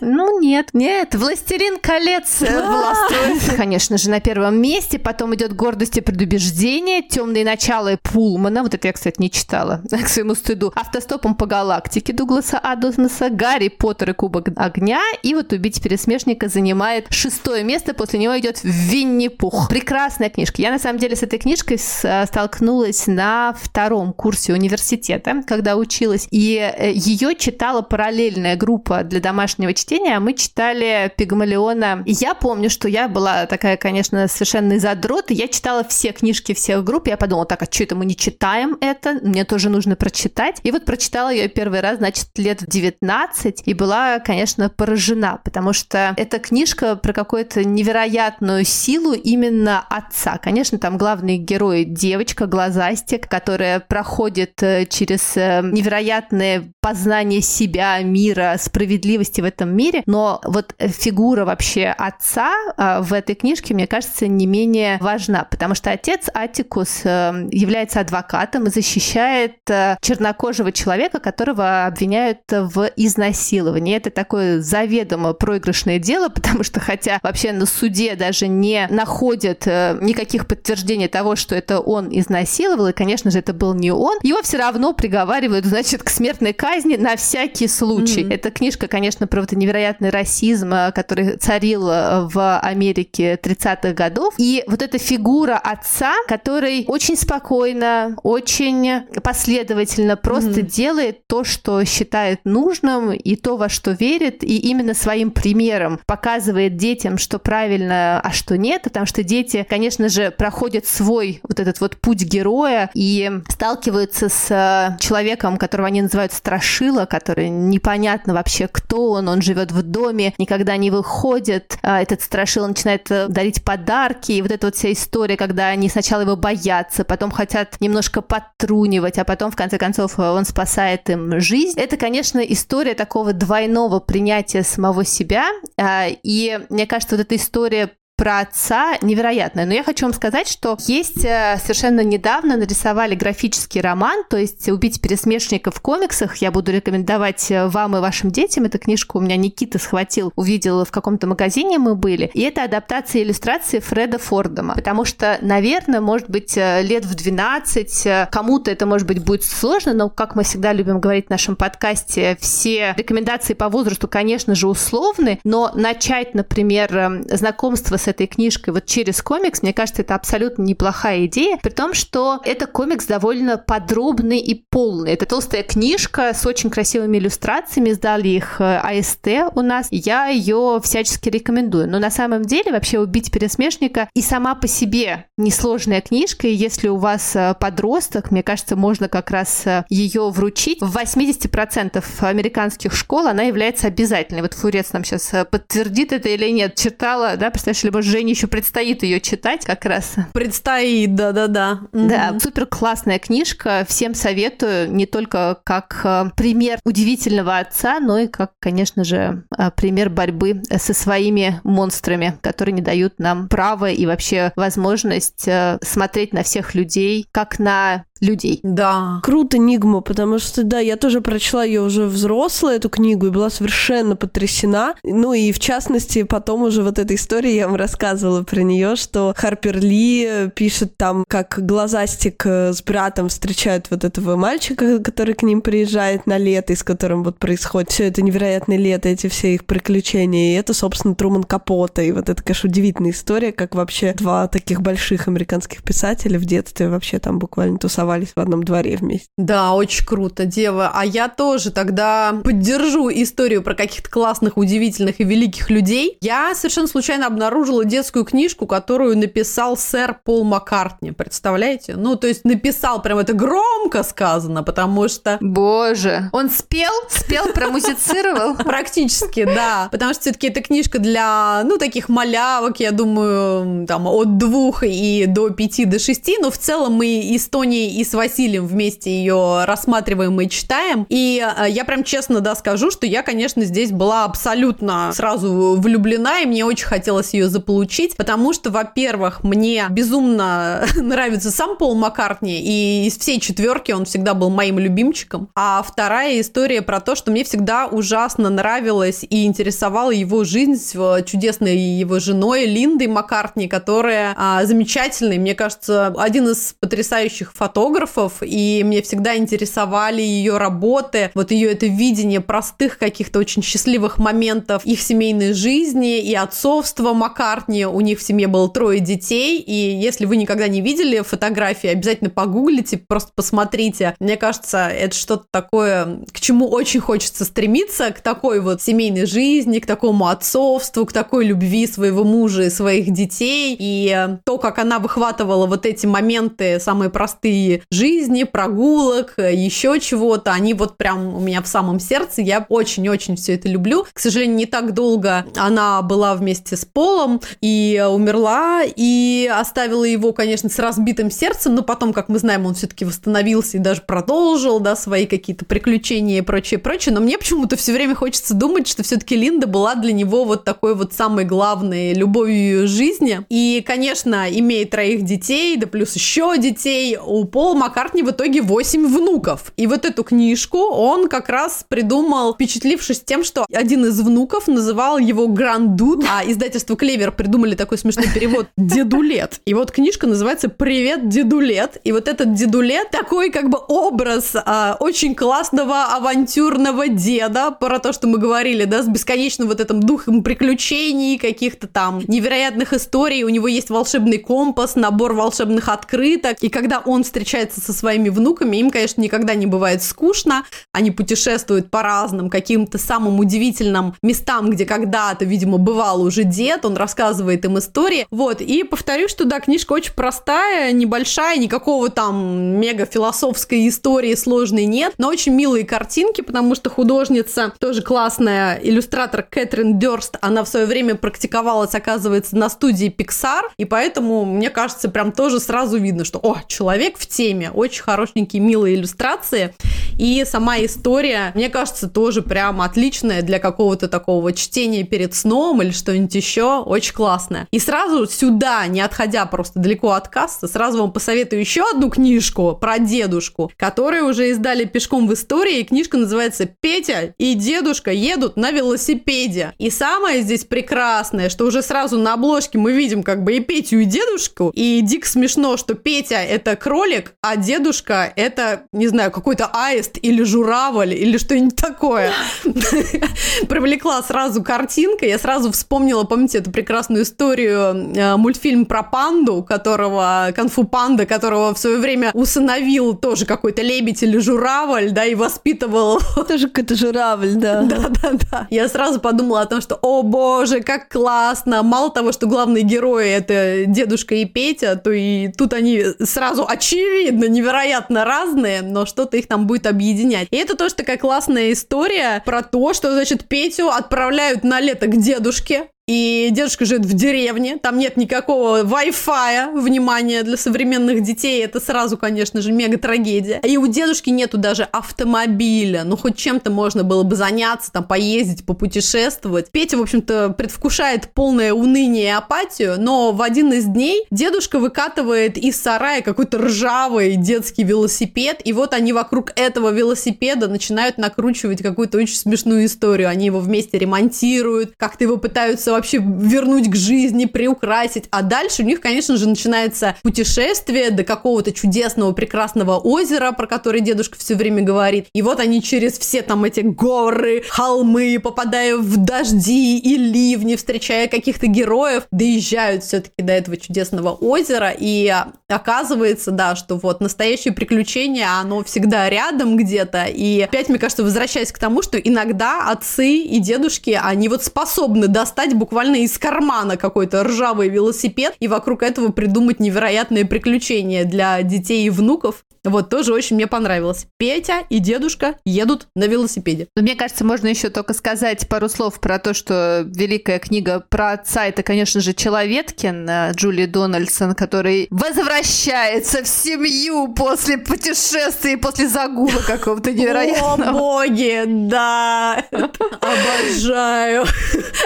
Ну 0.00 0.40
нет, 0.40 0.70
нет, 0.72 1.14
«Властелин 1.14 1.78
колец» 1.78 2.42
э, 2.42 2.66
властвует. 2.66 3.56
Конечно 3.56 3.98
же, 3.98 4.10
на 4.10 4.20
первом 4.20 4.60
месте. 4.60 4.98
Потом 4.98 5.34
идет 5.34 5.54
«Гордость 5.54 5.96
и 5.96 6.00
предубеждение», 6.00 7.02
«Темные 7.02 7.44
начала» 7.44 7.98
Пулмана. 8.02 8.62
Вот 8.62 8.74
это 8.74 8.88
я, 8.88 8.92
кстати, 8.92 9.20
не 9.20 9.30
читала, 9.30 9.82
к 9.90 10.08
своему 10.08 10.34
стыду. 10.34 10.72
«Автостопом 10.74 11.34
по 11.34 11.46
галактике» 11.46 12.12
Дугласа 12.12 12.58
Адамса, 12.58 13.30
«Гарри 13.30 13.68
Поттер 13.68 14.10
и 14.10 14.12
Кубок 14.12 14.48
огня». 14.56 15.00
И 15.22 15.34
вот 15.34 15.52
«Убить 15.52 15.82
пересмешника» 15.82 16.48
занимает 16.48 17.06
шестое 17.10 17.64
место. 17.64 17.94
После 17.94 18.18
него 18.18 18.38
идет 18.38 18.60
«Винни-Пух». 18.62 19.68
Прекрасная 19.68 20.30
книжка. 20.30 20.62
Я, 20.62 20.70
на 20.74 20.80
самом 20.80 20.98
деле, 20.98 21.14
с 21.14 21.22
этой 21.22 21.38
книжкой 21.38 21.78
с- 21.78 22.26
столкнулась 22.26 23.06
на 23.06 23.54
втором 23.56 24.12
курсе 24.12 24.52
университета, 24.52 25.44
когда 25.46 25.76
училась. 25.76 26.26
И 26.32 26.56
э, 26.56 26.92
ее 26.92 27.36
читала 27.36 27.82
параллельная 27.82 28.56
группа 28.56 29.04
для 29.04 29.20
домашнего 29.20 29.72
чтения, 29.72 30.16
а 30.16 30.20
мы 30.20 30.32
читали 30.32 31.12
Пигмалиона. 31.16 32.02
И 32.06 32.12
я 32.12 32.34
помню, 32.34 32.70
что 32.70 32.88
я 32.88 33.06
была 33.06 33.46
такая, 33.46 33.76
конечно, 33.76 34.26
совершенно 34.26 34.80
задрот, 34.80 35.30
и 35.30 35.34
я 35.34 35.46
читала 35.46 35.84
все 35.84 36.10
книжки 36.10 36.54
всех 36.54 36.82
групп, 36.82 37.06
я 37.06 37.16
подумала, 37.16 37.46
так, 37.46 37.62
а 37.62 37.66
что 37.70 37.84
это 37.84 37.94
мы 37.94 38.04
не 38.04 38.16
читаем 38.16 38.76
это? 38.80 39.20
Мне 39.22 39.44
тоже 39.44 39.68
нужно 39.68 39.94
прочитать. 39.94 40.58
И 40.64 40.72
вот 40.72 40.84
прочитала 40.84 41.32
ее 41.32 41.46
первый 41.46 41.82
раз, 41.82 41.98
значит, 41.98 42.30
лет 42.34 42.62
в 42.62 42.66
19, 42.66 43.62
и 43.64 43.74
была, 43.74 44.18
конечно, 44.18 44.68
поражена, 44.70 45.40
потому 45.44 45.72
что 45.72 46.14
эта 46.16 46.40
книжка 46.40 46.96
про 46.96 47.12
какую-то 47.12 47.62
невероятную 47.62 48.64
силу 48.64 49.12
именно 49.12 49.84
отца. 49.88 50.38
Конечно, 50.38 50.53
там 50.78 50.98
главный 50.98 51.38
герой 51.38 51.84
девочка, 51.84 52.46
глазастик, 52.46 53.28
которая 53.28 53.80
проходит 53.80 54.62
э, 54.62 54.86
через 54.86 55.36
э, 55.36 55.60
невероятное 55.62 56.72
познание 56.80 57.40
себя, 57.40 58.00
мира, 58.02 58.56
справедливости 58.58 59.40
в 59.40 59.44
этом 59.44 59.74
мире, 59.74 60.02
но 60.06 60.40
вот 60.44 60.74
фигура 60.78 61.44
вообще 61.44 61.86
отца 61.86 62.52
э, 62.76 63.00
в 63.00 63.12
этой 63.12 63.34
книжке, 63.34 63.74
мне 63.74 63.86
кажется, 63.86 64.26
не 64.26 64.46
менее 64.46 64.98
важна, 65.00 65.44
потому 65.50 65.74
что 65.74 65.90
отец 65.90 66.28
Атикус 66.32 67.04
является 67.04 68.00
адвокатом 68.00 68.66
и 68.66 68.70
защищает 68.70 69.56
чернокожего 70.00 70.72
человека, 70.72 71.20
которого 71.20 71.86
обвиняют 71.86 72.40
в 72.50 72.90
изнасиловании. 72.96 73.96
Это 73.96 74.10
такое 74.10 74.60
заведомо 74.60 75.32
проигрышное 75.32 75.98
дело, 75.98 76.28
потому 76.34 76.62
что 76.62 76.80
хотя 76.80 77.18
вообще 77.22 77.52
на 77.52 77.66
суде 77.66 78.16
даже 78.16 78.48
не 78.48 78.86
находят 78.90 79.66
э, 79.66 79.98
никаких 80.44 80.48
подтверждений 80.48 81.08
того, 81.08 81.36
что 81.36 81.54
это 81.54 81.80
он 81.80 82.08
изнасиловал, 82.10 82.88
и, 82.88 82.92
конечно 82.92 83.30
же, 83.30 83.38
это 83.38 83.52
был 83.52 83.74
не 83.74 83.90
он, 83.90 84.18
его 84.22 84.42
все 84.42 84.58
равно 84.58 84.92
приговаривают, 84.92 85.64
значит, 85.64 86.02
к 86.02 86.08
смертной 86.10 86.52
казни 86.52 86.96
на 86.96 87.16
всякий 87.16 87.68
случай. 87.68 88.22
Мгм. 88.24 88.32
Эта 88.32 88.50
книжка, 88.50 88.86
конечно, 88.88 89.26
про 89.26 89.40
вот 89.40 89.52
невероятный 89.52 90.10
расизм, 90.10 90.72
э, 90.72 90.92
который 90.92 91.36
царил 91.36 91.88
э, 91.88 92.28
в 92.28 92.58
Америке 92.60 93.38
30-х 93.42 93.92
годов. 93.94 94.34
И 94.38 94.62
вот 94.66 94.82
эта 94.82 94.98
фигура 94.98 95.56
отца, 95.56 96.12
который 96.28 96.84
очень 96.86 97.16
спокойно, 97.16 98.16
очень 98.22 99.02
последовательно 99.22 100.16
просто 100.16 100.60
Мгм. 100.60 100.66
делает 100.66 101.26
то, 101.26 101.44
что 101.44 101.84
считает 101.84 102.40
нужным, 102.44 103.12
и 103.12 103.36
то, 103.36 103.56
во 103.56 103.68
что 103.68 103.92
верит, 103.92 104.42
и 104.44 104.58
именно 104.58 104.94
своим 104.94 105.30
примером 105.30 106.00
показывает 106.06 106.76
детям, 106.76 107.18
что 107.18 107.38
правильно, 107.38 108.20
а 108.20 108.30
что 108.32 108.56
нет, 108.56 108.82
потому 108.82 109.06
что 109.06 109.22
дети, 109.22 109.66
конечно 109.68 110.08
же, 110.08 110.30
проходят 110.36 110.86
свой 110.86 111.40
вот 111.42 111.60
этот 111.60 111.80
вот 111.80 111.96
путь 111.96 112.22
героя 112.22 112.90
и 112.94 113.30
сталкиваются 113.48 114.28
с 114.28 114.50
э, 114.50 114.96
человеком, 115.00 115.56
которого 115.56 115.88
они 115.88 116.02
называют 116.02 116.32
страшила, 116.32 117.06
который 117.06 117.48
непонятно 117.48 118.34
вообще, 118.34 118.68
кто 118.68 119.12
он, 119.12 119.28
он 119.28 119.42
живет 119.42 119.72
в 119.72 119.82
доме, 119.82 120.34
никогда 120.38 120.76
не 120.76 120.90
выходит, 120.90 121.78
А 121.82 122.02
этот 122.02 122.22
страшила 122.22 122.66
начинает 122.66 123.10
э, 123.10 123.28
дарить 123.28 123.64
подарки, 123.64 124.32
и 124.32 124.42
вот 124.42 124.50
эта 124.50 124.66
вот 124.66 124.76
вся 124.76 124.92
история, 124.92 125.36
когда 125.36 125.68
они 125.68 125.88
сначала 125.88 126.22
его 126.22 126.36
боятся, 126.36 127.04
потом 127.04 127.30
хотят 127.30 127.76
немножко 127.80 128.22
подтрунивать, 128.22 129.18
а 129.18 129.24
потом, 129.24 129.50
в 129.50 129.56
конце 129.56 129.78
концов, 129.78 130.18
он 130.18 130.44
спасает 130.44 131.08
им 131.10 131.40
жизнь. 131.40 131.78
Это, 131.78 131.96
конечно, 131.96 132.40
история 132.40 132.94
такого 132.94 133.32
двойного 133.32 134.00
принятия 134.00 134.62
самого 134.62 135.04
себя, 135.04 135.46
а, 135.78 136.06
и 136.22 136.60
мне 136.68 136.86
кажется, 136.86 137.16
вот 137.16 137.22
эта 137.22 137.36
история 137.36 137.90
про 138.16 138.40
отца 138.40 138.96
невероятная. 139.02 139.66
Но 139.66 139.74
я 139.74 139.82
хочу 139.82 140.06
вам 140.06 140.14
сказать, 140.14 140.48
что 140.48 140.76
есть 140.86 141.24
э, 141.24 141.58
совершенно 141.60 142.00
недавно 142.00 142.56
нарисовали 142.56 143.14
графический 143.14 143.80
роман, 143.80 144.24
то 144.30 144.36
есть 144.36 144.68
«Убить 144.68 145.00
пересмешника» 145.00 145.70
в 145.70 145.80
комиксах. 145.80 146.36
Я 146.36 146.52
буду 146.52 146.70
рекомендовать 146.70 147.50
э, 147.50 147.66
вам 147.66 147.96
и 147.96 148.00
вашим 148.00 148.30
детям. 148.30 148.64
Эта 148.64 148.78
книжка 148.78 149.16
у 149.16 149.20
меня 149.20 149.36
Никита 149.36 149.78
схватил, 149.78 150.32
увидел 150.36 150.84
в 150.84 150.92
каком-то 150.92 151.26
магазине 151.26 151.78
мы 151.78 151.96
были. 151.96 152.30
И 152.34 152.42
это 152.42 152.62
адаптация 152.62 153.22
иллюстрации 153.22 153.80
Фреда 153.80 154.18
Фордома. 154.18 154.74
Потому 154.74 155.04
что, 155.04 155.38
наверное, 155.40 156.00
может 156.00 156.30
быть, 156.30 156.56
э, 156.56 156.82
лет 156.82 157.04
в 157.04 157.14
12 157.14 158.06
э, 158.06 158.28
кому-то 158.30 158.70
это, 158.70 158.86
может 158.86 159.08
быть, 159.08 159.24
будет 159.24 159.42
сложно, 159.42 159.92
но, 159.92 160.08
как 160.08 160.36
мы 160.36 160.44
всегда 160.44 160.72
любим 160.72 161.00
говорить 161.00 161.26
в 161.26 161.30
нашем 161.30 161.56
подкасте, 161.56 162.36
все 162.40 162.94
рекомендации 162.96 163.54
по 163.54 163.68
возрасту, 163.68 164.06
конечно 164.06 164.54
же, 164.54 164.68
условны, 164.68 165.40
но 165.42 165.72
начать, 165.74 166.34
например, 166.34 166.96
э, 166.96 167.36
знакомство 167.36 167.96
этой 168.08 168.26
книжкой 168.26 168.74
вот 168.74 168.86
через 168.86 169.22
комикс, 169.22 169.62
мне 169.62 169.72
кажется, 169.72 170.02
это 170.02 170.14
абсолютно 170.14 170.62
неплохая 170.62 171.26
идея, 171.26 171.58
при 171.62 171.70
том, 171.70 171.94
что 171.94 172.40
это 172.44 172.66
комикс 172.66 173.06
довольно 173.06 173.58
подробный 173.58 174.38
и 174.38 174.54
полный. 174.54 175.12
Это 175.12 175.26
толстая 175.26 175.62
книжка 175.62 176.32
с 176.34 176.46
очень 176.46 176.70
красивыми 176.70 177.18
иллюстрациями, 177.18 177.92
сдали 177.92 178.28
их 178.28 178.60
э, 178.60 178.78
АСТ 178.78 179.54
у 179.54 179.60
нас, 179.60 179.88
я 179.90 180.26
ее 180.26 180.80
всячески 180.82 181.28
рекомендую. 181.28 181.88
Но 181.88 181.98
на 181.98 182.10
самом 182.10 182.44
деле 182.44 182.72
вообще 182.72 182.98
«Убить 182.98 183.30
пересмешника» 183.30 184.08
и 184.14 184.22
сама 184.22 184.54
по 184.54 184.66
себе 184.68 185.26
несложная 185.36 186.00
книжка, 186.00 186.46
и 186.46 186.54
если 186.54 186.88
у 186.88 186.96
вас 186.96 187.34
э, 187.36 187.54
подросток, 187.58 188.30
мне 188.30 188.42
кажется, 188.42 188.76
можно 188.76 189.08
как 189.08 189.30
раз 189.30 189.66
э, 189.66 189.84
ее 189.88 190.30
вручить. 190.30 190.80
В 190.80 190.96
80% 190.96 192.02
американских 192.20 192.94
школ 192.94 193.26
она 193.26 193.42
является 193.44 193.86
обязательной. 193.86 194.42
Вот 194.42 194.54
Фурец 194.54 194.92
нам 194.92 195.04
сейчас 195.04 195.32
подтвердит 195.50 196.12
это 196.12 196.28
или 196.28 196.48
нет. 196.50 196.74
Читала, 196.76 197.36
да, 197.36 197.50
представляешь, 197.50 197.84
думаю, 197.94 198.02
Жене 198.02 198.32
еще 198.32 198.46
предстоит 198.46 199.02
ее 199.02 199.20
читать 199.20 199.64
как 199.64 199.84
раз. 199.84 200.16
Предстоит, 200.32 201.14
да-да-да. 201.14 201.80
Да, 201.92 202.36
супер 202.40 202.66
классная 202.66 203.18
книжка. 203.18 203.84
Всем 203.88 204.14
советую 204.14 204.90
не 204.92 205.06
только 205.06 205.58
как 205.64 206.00
э, 206.04 206.30
пример 206.36 206.78
удивительного 206.84 207.58
отца, 207.58 208.00
но 208.00 208.18
и 208.18 208.26
как, 208.26 208.52
конечно 208.58 209.04
же, 209.04 209.44
э, 209.56 209.70
пример 209.76 210.10
борьбы 210.10 210.62
со 210.76 210.92
своими 210.92 211.60
монстрами, 211.62 212.36
которые 212.42 212.72
не 212.74 212.82
дают 212.82 213.18
нам 213.18 213.48
права 213.48 213.90
и 213.90 214.06
вообще 214.06 214.52
возможность 214.56 215.46
э, 215.46 215.78
смотреть 215.82 216.32
на 216.32 216.42
всех 216.42 216.74
людей 216.74 217.26
как 217.30 217.58
на 217.58 218.04
людей. 218.20 218.60
Да. 218.62 219.20
Круто, 219.22 219.58
Нигма, 219.58 220.00
потому 220.00 220.38
что, 220.38 220.64
да, 220.64 220.78
я 220.78 220.96
тоже 220.96 221.20
прочла 221.20 221.64
ее 221.64 221.82
уже 221.82 222.06
взрослая, 222.06 222.76
эту 222.76 222.88
книгу, 222.88 223.26
и 223.26 223.30
была 223.30 223.50
совершенно 223.50 224.16
потрясена. 224.16 224.94
Ну 225.02 225.32
и, 225.32 225.52
в 225.52 225.58
частности, 225.58 226.22
потом 226.22 226.62
уже 226.62 226.82
вот 226.82 226.98
эта 226.98 227.14
история, 227.14 227.54
я 227.54 227.66
вам 227.66 227.76
рассказывала 227.76 228.42
про 228.42 228.62
нее, 228.62 228.96
что 228.96 229.34
Харпер 229.36 229.78
Ли 229.80 230.50
пишет 230.54 230.96
там, 230.96 231.24
как 231.28 231.58
глазастик 231.58 232.46
э, 232.46 232.72
с 232.72 232.82
братом 232.82 233.28
встречают 233.28 233.88
вот 233.90 234.04
этого 234.04 234.36
мальчика, 234.36 234.98
который 235.00 235.34
к 235.34 235.42
ним 235.42 235.60
приезжает 235.60 236.26
на 236.26 236.38
лето, 236.38 236.72
и 236.72 236.76
с 236.76 236.82
которым 236.82 237.24
вот 237.24 237.38
происходит 237.38 237.90
все 237.90 238.04
это 238.04 238.22
невероятное 238.22 238.78
лето, 238.78 239.08
эти 239.08 239.28
все 239.28 239.54
их 239.54 239.64
приключения. 239.64 240.52
И 240.52 240.58
это, 240.58 240.72
собственно, 240.72 241.14
Труман 241.14 241.44
Капота. 241.44 242.02
И 242.02 242.12
вот 242.12 242.28
это, 242.28 242.42
конечно, 242.42 242.68
удивительная 242.68 243.10
история, 243.10 243.52
как 243.52 243.74
вообще 243.74 244.14
два 244.14 244.46
таких 244.48 244.82
больших 244.82 245.28
американских 245.28 245.82
писателя 245.82 246.38
в 246.38 246.44
детстве 246.44 246.88
вообще 246.88 247.18
там 247.18 247.38
буквально 247.38 247.78
тусовались 247.78 248.03
тусовались 248.04 248.32
в 248.34 248.40
одном 248.40 248.62
дворе 248.62 248.96
вместе. 248.96 249.28
Да, 249.36 249.72
очень 249.72 250.04
круто, 250.04 250.44
дева. 250.44 250.90
А 250.94 251.04
я 251.04 251.28
тоже 251.28 251.70
тогда 251.70 252.34
поддержу 252.44 253.10
историю 253.10 253.62
про 253.62 253.74
каких-то 253.74 254.10
классных, 254.10 254.56
удивительных 254.56 255.20
и 255.20 255.24
великих 255.24 255.70
людей. 255.70 256.18
Я 256.20 256.54
совершенно 256.54 256.86
случайно 256.86 257.26
обнаружила 257.26 257.84
детскую 257.84 258.24
книжку, 258.24 258.66
которую 258.66 259.16
написал 259.16 259.76
сэр 259.76 260.18
Пол 260.24 260.44
Маккартни. 260.44 261.12
Представляете? 261.12 261.94
Ну, 261.96 262.16
то 262.16 262.26
есть 262.26 262.44
написал, 262.44 263.02
прям 263.02 263.18
это 263.18 263.32
громко 263.32 264.02
сказано, 264.02 264.62
потому 264.62 265.08
что... 265.08 265.38
Боже, 265.40 266.28
он 266.32 266.50
спел? 266.50 266.92
Спел, 267.08 267.52
промузицировал? 267.52 268.56
Практически, 268.64 269.44
да. 269.44 269.88
Потому 269.90 270.12
что 270.12 270.22
все-таки 270.22 270.48
это 270.48 270.60
книжка 270.60 270.98
для, 270.98 271.62
ну, 271.64 271.78
таких 271.78 272.08
малявок, 272.08 272.80
я 272.80 272.90
думаю, 272.90 273.86
там, 273.86 274.06
от 274.06 274.36
двух 274.36 274.82
и 274.82 275.26
до 275.26 275.50
пяти, 275.50 275.84
до 275.84 275.98
шести, 275.98 276.36
но 276.40 276.50
в 276.50 276.58
целом 276.58 276.94
мы 276.94 277.06
и 277.06 277.38
с 277.38 277.48
Тони, 277.48 277.93
и 277.94 278.04
с 278.04 278.12
Василием 278.14 278.66
вместе 278.66 279.10
ее 279.10 279.64
рассматриваем 279.64 280.40
и 280.40 280.48
читаем. 280.48 281.06
И 281.08 281.44
э, 281.44 281.70
я 281.70 281.84
прям 281.84 282.02
честно, 282.04 282.40
да, 282.40 282.54
скажу, 282.54 282.90
что 282.90 283.06
я, 283.06 283.22
конечно, 283.22 283.64
здесь 283.64 283.92
была 283.92 284.24
абсолютно 284.24 285.12
сразу 285.12 285.76
влюблена, 285.78 286.40
и 286.40 286.46
мне 286.46 286.64
очень 286.64 286.86
хотелось 286.86 287.34
ее 287.34 287.48
заполучить, 287.48 288.16
потому 288.16 288.52
что, 288.52 288.70
во-первых, 288.70 289.44
мне 289.44 289.86
безумно 289.90 290.86
нравится 290.96 291.50
сам 291.50 291.76
Пол 291.76 291.94
Маккартни, 291.94 292.60
и 292.60 293.06
из 293.06 293.16
всей 293.16 293.38
четверки 293.40 293.92
он 293.92 294.04
всегда 294.04 294.34
был 294.34 294.50
моим 294.50 294.78
любимчиком. 294.78 295.48
А 295.54 295.82
вторая 295.82 296.40
история 296.40 296.82
про 296.82 297.00
то, 297.00 297.14
что 297.14 297.30
мне 297.30 297.44
всегда 297.44 297.86
ужасно 297.86 298.50
нравилась 298.50 299.24
и 299.28 299.46
интересовала 299.46 300.10
его 300.10 300.44
жизнь 300.44 300.76
с 300.76 300.94
э, 300.94 301.22
чудесной 301.24 301.76
его 301.76 302.18
женой 302.18 302.66
Линдой 302.66 303.06
Маккартни, 303.06 303.68
которая 303.68 304.34
а, 304.36 304.64
замечательный, 304.64 305.38
мне 305.38 305.54
кажется, 305.54 306.08
один 306.16 306.48
из 306.48 306.74
потрясающих 306.80 307.52
фотографов 307.52 307.83
фотографов, 307.84 308.38
и 308.40 308.82
мне 308.82 309.02
всегда 309.02 309.36
интересовали 309.36 310.22
ее 310.22 310.56
работы, 310.56 311.30
вот 311.34 311.50
ее 311.50 311.70
это 311.72 311.86
видение 311.86 312.40
простых 312.40 312.98
каких-то 312.98 313.38
очень 313.38 313.62
счастливых 313.62 314.18
моментов 314.18 314.86
их 314.86 315.00
семейной 315.02 315.52
жизни 315.52 316.18
и 316.18 316.34
отцовства 316.34 317.12
Маккартни. 317.12 317.84
У 317.84 318.00
них 318.00 318.20
в 318.20 318.22
семье 318.22 318.48
было 318.48 318.70
трое 318.70 319.00
детей, 319.00 319.60
и 319.60 319.72
если 319.72 320.24
вы 320.24 320.36
никогда 320.36 320.66
не 320.66 320.80
видели 320.80 321.20
фотографии, 321.20 321.88
обязательно 321.88 322.30
погуглите, 322.30 322.96
просто 322.96 323.32
посмотрите. 323.34 324.14
Мне 324.18 324.36
кажется, 324.36 324.88
это 324.88 325.14
что-то 325.14 325.44
такое, 325.50 326.24
к 326.32 326.40
чему 326.40 326.68
очень 326.68 327.00
хочется 327.00 327.44
стремиться, 327.44 328.12
к 328.12 328.20
такой 328.20 328.60
вот 328.60 328.80
семейной 328.80 329.26
жизни, 329.26 329.78
к 329.78 329.86
такому 329.86 330.28
отцовству, 330.28 331.04
к 331.04 331.12
такой 331.12 331.44
любви 331.44 331.86
своего 331.86 332.24
мужа 332.24 332.62
и 332.62 332.70
своих 332.70 333.12
детей. 333.12 333.76
И 333.78 334.28
то, 334.44 334.56
как 334.56 334.78
она 334.78 334.98
выхватывала 334.98 335.66
вот 335.66 335.84
эти 335.84 336.06
моменты, 336.06 336.80
самые 336.80 337.10
простые 337.10 337.73
жизни, 337.90 338.44
прогулок, 338.44 339.34
еще 339.38 339.98
чего-то. 340.00 340.52
Они 340.52 340.74
вот 340.74 340.96
прям 340.96 341.34
у 341.34 341.40
меня 341.40 341.62
в 341.62 341.66
самом 341.66 342.00
сердце. 342.00 342.42
Я 342.42 342.64
очень-очень 342.68 343.36
все 343.36 343.54
это 343.54 343.68
люблю. 343.68 344.06
К 344.12 344.18
сожалению, 344.18 344.56
не 344.56 344.66
так 344.66 344.94
долго 344.94 345.46
она 345.56 346.02
была 346.02 346.34
вместе 346.34 346.76
с 346.76 346.84
Полом 346.84 347.40
и 347.60 348.04
умерла, 348.08 348.82
и 348.84 349.50
оставила 349.52 350.04
его, 350.04 350.32
конечно, 350.32 350.68
с 350.68 350.78
разбитым 350.78 351.30
сердцем, 351.30 351.74
но 351.74 351.82
потом, 351.82 352.12
как 352.12 352.28
мы 352.28 352.38
знаем, 352.38 352.66
он 352.66 352.74
все-таки 352.74 353.04
восстановился 353.04 353.76
и 353.76 353.80
даже 353.80 354.02
продолжил, 354.02 354.80
да, 354.80 354.96
свои 354.96 355.26
какие-то 355.26 355.64
приключения 355.64 356.38
и 356.38 356.42
прочее, 356.42 356.78
прочее. 356.78 357.14
Но 357.14 357.20
мне 357.20 357.38
почему-то 357.38 357.76
все 357.76 357.92
время 357.92 358.14
хочется 358.14 358.54
думать, 358.54 358.86
что 358.86 359.02
все-таки 359.02 359.36
Линда 359.36 359.66
была 359.66 359.94
для 359.94 360.12
него 360.12 360.44
вот 360.44 360.64
такой 360.64 360.94
вот 360.94 361.12
самой 361.12 361.44
главной 361.44 362.12
любовью 362.12 362.86
жизни. 362.86 363.40
И, 363.48 363.82
конечно, 363.86 364.46
имея 364.50 364.86
троих 364.86 365.22
детей, 365.22 365.76
да 365.76 365.86
плюс 365.86 366.14
еще 366.14 366.56
детей, 366.58 367.16
у 367.16 367.44
Пола 367.44 367.63
Пол 367.64 367.76
Маккартни 367.76 368.22
в 368.22 368.30
итоге 368.30 368.60
8 368.60 369.06
внуков. 369.06 369.72
И 369.78 369.86
вот 369.86 370.04
эту 370.04 370.22
книжку 370.22 370.80
он 370.80 371.28
как 371.28 371.48
раз 371.48 371.82
придумал, 371.88 372.52
впечатлившись 372.52 373.22
тем, 373.22 373.42
что 373.42 373.64
один 373.72 374.04
из 374.04 374.20
внуков 374.20 374.68
называл 374.68 375.16
его 375.16 375.48
Грандуд, 375.48 376.26
а 376.30 376.44
издательство 376.44 376.94
Клевер 376.94 377.32
придумали 377.32 377.74
такой 377.74 377.96
смешной 377.96 378.26
перевод 378.34 378.66
«Дедулет». 378.76 379.62
И 379.64 379.72
вот 379.72 379.92
книжка 379.92 380.26
называется 380.26 380.68
«Привет, 380.68 381.30
дедулет». 381.30 382.02
И 382.04 382.12
вот 382.12 382.28
этот 382.28 382.52
дедулет 382.52 383.10
такой 383.10 383.48
как 383.48 383.70
бы 383.70 383.78
образ 383.88 384.50
а, 384.54 384.98
очень 385.00 385.34
классного 385.34 386.14
авантюрного 386.16 387.08
деда, 387.08 387.70
про 387.70 387.98
то, 387.98 388.12
что 388.12 388.26
мы 388.26 388.36
говорили, 388.36 388.84
да, 388.84 389.02
с 389.02 389.08
бесконечным 389.08 389.68
вот 389.68 389.80
этим 389.80 390.00
духом 390.00 390.42
приключений, 390.42 391.38
каких-то 391.38 391.86
там 391.86 392.20
невероятных 392.28 392.92
историй. 392.92 393.42
У 393.42 393.48
него 393.48 393.68
есть 393.68 393.88
волшебный 393.88 394.36
компас, 394.36 394.96
набор 394.96 395.32
волшебных 395.32 395.88
открыток. 395.88 396.58
И 396.60 396.68
когда 396.68 396.98
он 396.98 397.24
встречается 397.24 397.53
встречается 397.54 397.80
со 397.80 397.92
своими 397.92 398.30
внуками, 398.30 398.78
им, 398.78 398.90
конечно, 398.90 399.20
никогда 399.20 399.54
не 399.54 399.66
бывает 399.66 400.02
скучно, 400.02 400.64
они 400.92 401.12
путешествуют 401.12 401.88
по 401.88 402.02
разным 402.02 402.50
каким-то 402.50 402.98
самым 402.98 403.38
удивительным 403.38 404.16
местам, 404.22 404.70
где 404.70 404.84
когда-то, 404.84 405.44
видимо, 405.44 405.78
бывал 405.78 406.22
уже 406.22 406.42
дед, 406.42 406.84
он 406.84 406.96
рассказывает 406.96 407.64
им 407.64 407.78
истории, 407.78 408.26
вот, 408.32 408.60
и 408.60 408.82
повторю, 408.82 409.28
что, 409.28 409.44
да, 409.44 409.60
книжка 409.60 409.92
очень 409.92 410.14
простая, 410.14 410.90
небольшая, 410.90 411.56
никакого 411.58 412.08
там 412.08 412.80
мега 412.80 413.06
философской 413.06 413.88
истории 413.88 414.34
сложной 414.34 414.86
нет, 414.86 415.14
но 415.18 415.28
очень 415.28 415.52
милые 415.52 415.84
картинки, 415.84 416.40
потому 416.40 416.74
что 416.74 416.90
художница 416.90 417.72
тоже 417.78 418.02
классная, 418.02 418.80
иллюстратор 418.82 419.44
Кэтрин 419.44 420.00
Дёрст, 420.00 420.38
она 420.40 420.64
в 420.64 420.68
свое 420.68 420.86
время 420.86 421.14
практиковалась, 421.14 421.94
оказывается, 421.94 422.56
на 422.56 422.68
студии 422.68 423.14
Pixar, 423.16 423.62
и 423.76 423.84
поэтому, 423.84 424.44
мне 424.44 424.70
кажется, 424.70 425.08
прям 425.08 425.30
тоже 425.30 425.60
сразу 425.60 425.98
видно, 425.98 426.24
что, 426.24 426.40
о, 426.42 426.56
человек 426.66 427.16
в 427.16 427.28
теме, 427.28 427.43
теме. 427.44 427.70
Очень 427.70 428.02
хорошенькие, 428.02 428.62
милые 428.62 428.96
иллюстрации. 428.96 429.74
И 430.18 430.44
сама 430.46 430.78
история, 430.78 431.52
мне 431.54 431.68
кажется, 431.68 432.08
тоже 432.08 432.40
прям 432.40 432.80
отличная 432.80 433.42
для 433.42 433.58
какого-то 433.58 434.08
такого 434.08 434.52
чтения 434.52 435.02
перед 435.02 435.34
сном 435.34 435.82
или 435.82 435.90
что-нибудь 435.90 436.34
еще. 436.34 436.80
Очень 436.80 437.14
классная. 437.14 437.66
И 437.70 437.78
сразу 437.78 438.26
сюда, 438.26 438.86
не 438.86 439.00
отходя 439.00 439.44
просто 439.46 439.80
далеко 439.80 440.12
от 440.12 440.28
кассы, 440.28 440.68
сразу 440.68 440.98
вам 441.00 441.12
посоветую 441.12 441.60
еще 441.60 441.84
одну 441.90 442.10
книжку 442.10 442.78
про 442.80 442.98
дедушку, 442.98 443.70
которую 443.76 444.28
уже 444.28 444.50
издали 444.50 444.84
пешком 444.84 445.26
в 445.26 445.34
истории. 445.34 445.80
И 445.80 445.84
книжка 445.84 446.16
называется 446.16 446.66
«Петя 446.66 447.34
и 447.38 447.54
дедушка 447.54 448.10
едут 448.10 448.56
на 448.56 448.70
велосипеде». 448.70 449.72
И 449.78 449.90
самое 449.90 450.42
здесь 450.42 450.64
прекрасное, 450.64 451.48
что 451.50 451.66
уже 451.66 451.82
сразу 451.82 452.18
на 452.18 452.34
обложке 452.34 452.78
мы 452.78 452.92
видим 452.92 453.22
как 453.22 453.42
бы 453.42 453.56
и 453.56 453.60
Петю, 453.60 453.98
и 453.98 454.04
дедушку. 454.04 454.70
И 454.74 455.00
дико 455.02 455.28
смешно, 455.28 455.76
что 455.76 455.94
Петя– 455.94 456.36
это 456.48 456.76
кролик, 456.76 457.33
а 457.40 457.56
дедушка 457.56 458.32
это, 458.36 458.84
не 458.92 459.08
знаю, 459.08 459.30
какой-то 459.30 459.70
аист 459.72 460.18
или 460.20 460.42
журавль 460.42 461.12
или 461.14 461.36
что-нибудь 461.38 461.76
такое. 461.76 462.32
Привлекла 463.68 464.22
сразу 464.22 464.62
картинка, 464.62 465.26
я 465.26 465.38
сразу 465.38 465.72
вспомнила, 465.72 466.24
помните 466.24 466.58
эту 466.58 466.70
прекрасную 466.70 467.24
историю, 467.24 468.12
э, 468.14 468.36
мультфильм 468.36 468.86
про 468.86 469.02
панду, 469.02 469.62
которого, 469.62 470.52
конфу 470.54 470.84
панда, 470.84 471.26
которого 471.26 471.74
в 471.74 471.78
свое 471.78 471.98
время 471.98 472.30
усыновил 472.34 473.14
тоже 473.14 473.46
какой-то 473.46 473.82
лебедь 473.82 474.22
или 474.22 474.38
журавль, 474.38 475.10
да, 475.10 475.24
и 475.24 475.34
воспитывал. 475.34 476.20
Тоже 476.48 476.68
какой-то 476.68 476.94
журавль, 476.94 477.54
да. 477.54 477.82
Да-да-да. 477.82 478.66
Я 478.70 478.88
сразу 478.88 479.20
подумала 479.20 479.62
о 479.62 479.66
том, 479.66 479.80
что, 479.80 479.98
о 480.02 480.22
боже, 480.22 480.80
как 480.80 481.08
классно. 481.08 481.82
Мало 481.82 482.10
того, 482.10 482.32
что 482.32 482.46
главные 482.46 482.84
герои 482.84 483.28
это 483.28 483.84
дедушка 483.86 484.34
и 484.34 484.44
Петя, 484.44 484.96
то 484.96 485.10
и 485.10 485.48
тут 485.48 485.72
они 485.72 486.04
сразу 486.20 486.66
очевидно 486.68 487.23
очевидно, 487.24 487.46
невероятно 487.46 488.24
разные, 488.24 488.82
но 488.82 489.06
что-то 489.06 489.36
их 489.36 489.46
там 489.48 489.66
будет 489.66 489.86
объединять. 489.86 490.48
И 490.50 490.56
это 490.56 490.76
тоже 490.76 490.94
такая 490.94 491.16
классная 491.16 491.72
история 491.72 492.42
про 492.44 492.62
то, 492.62 492.92
что, 492.92 493.12
значит, 493.12 493.48
Петю 493.48 493.88
отправляют 493.88 494.64
на 494.64 494.80
лето 494.80 495.06
к 495.06 495.16
дедушке, 495.16 495.88
и 496.06 496.50
дедушка 496.52 496.84
живет 496.84 497.06
в 497.06 497.14
деревне, 497.14 497.78
там 497.78 497.98
нет 497.98 498.16
никакого 498.16 498.82
Wi-Fi, 498.82 499.80
внимания 499.80 500.42
для 500.42 500.56
современных 500.56 501.22
детей, 501.22 501.64
это 501.64 501.80
сразу, 501.80 502.18
конечно 502.18 502.60
же, 502.60 502.72
мега 502.72 502.98
трагедия. 502.98 503.60
И 503.62 503.78
у 503.78 503.86
дедушки 503.86 504.30
нету 504.30 504.58
даже 504.58 504.84
автомобиля, 504.84 506.04
ну 506.04 506.16
хоть 506.16 506.36
чем-то 506.36 506.70
можно 506.70 507.04
было 507.04 507.22
бы 507.22 507.36
заняться, 507.36 507.90
там 507.90 508.04
поездить, 508.04 508.66
попутешествовать. 508.66 509.70
Петя, 509.70 509.96
в 509.96 510.02
общем-то, 510.02 510.50
предвкушает 510.50 511.30
полное 511.32 511.72
уныние 511.72 512.24
и 512.24 512.28
апатию, 512.28 512.96
но 512.98 513.32
в 513.32 513.40
один 513.40 513.72
из 513.72 513.84
дней 513.84 514.26
дедушка 514.30 514.78
выкатывает 514.78 515.56
из 515.56 515.80
сарая 515.80 516.20
какой-то 516.20 516.58
ржавый 516.58 517.36
детский 517.36 517.82
велосипед, 517.82 518.60
и 518.64 518.72
вот 518.74 518.92
они 518.92 519.12
вокруг 519.12 519.52
этого 519.56 519.90
велосипеда 519.90 520.68
начинают 520.68 521.16
накручивать 521.16 521.82
какую-то 521.82 522.18
очень 522.18 522.36
смешную 522.36 522.84
историю. 522.84 523.28
Они 523.28 523.46
его 523.46 523.60
вместе 523.60 523.98
ремонтируют, 523.98 524.92
как-то 524.98 525.24
его 525.24 525.38
пытаются 525.38 525.93
вообще 525.94 526.18
вернуть 526.18 526.90
к 526.90 526.94
жизни, 526.94 527.46
приукрасить. 527.46 528.24
А 528.30 528.42
дальше 528.42 528.82
у 528.82 528.84
них, 528.84 529.00
конечно 529.00 529.36
же, 529.36 529.48
начинается 529.48 530.16
путешествие 530.22 531.10
до 531.10 531.24
какого-то 531.24 531.72
чудесного, 531.72 532.32
прекрасного 532.32 532.98
озера, 532.98 533.52
про 533.52 533.66
которое 533.66 534.00
дедушка 534.00 534.38
все 534.38 534.54
время 534.54 534.82
говорит. 534.82 535.26
И 535.32 535.42
вот 535.42 535.60
они 535.60 535.82
через 535.82 536.18
все 536.18 536.42
там 536.42 536.64
эти 536.64 536.80
горы, 536.80 537.64
холмы, 537.68 538.38
попадая 538.42 538.96
в 538.96 539.16
дожди 539.16 539.98
и 539.98 540.16
ливни, 540.16 540.76
встречая 540.76 541.28
каких-то 541.28 541.66
героев, 541.66 542.24
доезжают 542.30 543.04
все-таки 543.04 543.42
до 543.42 543.52
этого 543.52 543.76
чудесного 543.76 544.32
озера. 544.32 544.92
И 544.96 545.32
оказывается, 545.68 546.50
да, 546.50 546.76
что 546.76 546.96
вот 546.96 547.20
настоящее 547.20 547.72
приключение, 547.72 548.46
оно 548.46 548.82
всегда 548.84 549.28
рядом 549.30 549.76
где-то. 549.76 550.24
И 550.24 550.60
опять, 550.60 550.88
мне 550.88 550.98
кажется, 550.98 551.22
возвращаясь 551.22 551.72
к 551.72 551.78
тому, 551.78 552.02
что 552.02 552.18
иногда 552.18 552.90
отцы 552.90 553.36
и 553.36 553.58
дедушки, 553.58 554.18
они 554.20 554.48
вот 554.48 554.64
способны 554.64 555.28
достать 555.28 555.74
буквально 555.84 556.16
из 556.16 556.38
кармана 556.38 556.96
какой-то 556.96 557.44
ржавый 557.44 557.90
велосипед 557.90 558.54
и 558.58 558.68
вокруг 558.68 559.02
этого 559.02 559.32
придумать 559.32 559.80
невероятные 559.80 560.46
приключения 560.46 561.26
для 561.26 561.62
детей 561.62 562.06
и 562.06 562.10
внуков. 562.10 562.64
Вот 562.84 563.08
тоже 563.10 563.32
очень 563.32 563.56
мне 563.56 563.66
понравилось. 563.66 564.26
Петя 564.38 564.82
и 564.90 564.98
дедушка 564.98 565.56
едут 565.64 566.08
на 566.14 566.24
велосипеде. 566.24 566.88
Но 566.94 567.02
мне 567.02 567.16
кажется, 567.16 567.44
можно 567.44 567.66
еще 567.66 567.88
только 567.88 568.12
сказать 568.12 568.68
пару 568.68 568.88
слов 568.88 569.20
про 569.20 569.38
то, 569.38 569.54
что 569.54 570.04
великая 570.06 570.58
книга 570.58 571.04
про 571.08 571.32
отца 571.32 571.66
это, 571.66 571.82
конечно 571.82 572.20
же, 572.20 572.34
Человеткин 572.34 573.28
э, 573.28 573.52
Джули 573.52 573.86
Дональдсон, 573.86 574.54
который 574.54 575.08
возвращается 575.10 576.42
в 576.44 576.48
семью 576.48 577.28
после 577.28 577.78
путешествия, 577.78 578.76
после 578.76 579.08
загула 579.08 579.60
какого-то 579.66 580.12
невероятного. 580.12 580.90
О, 580.90 580.92
боги, 580.92 581.62
да, 581.66 582.64
обожаю. 582.70 584.44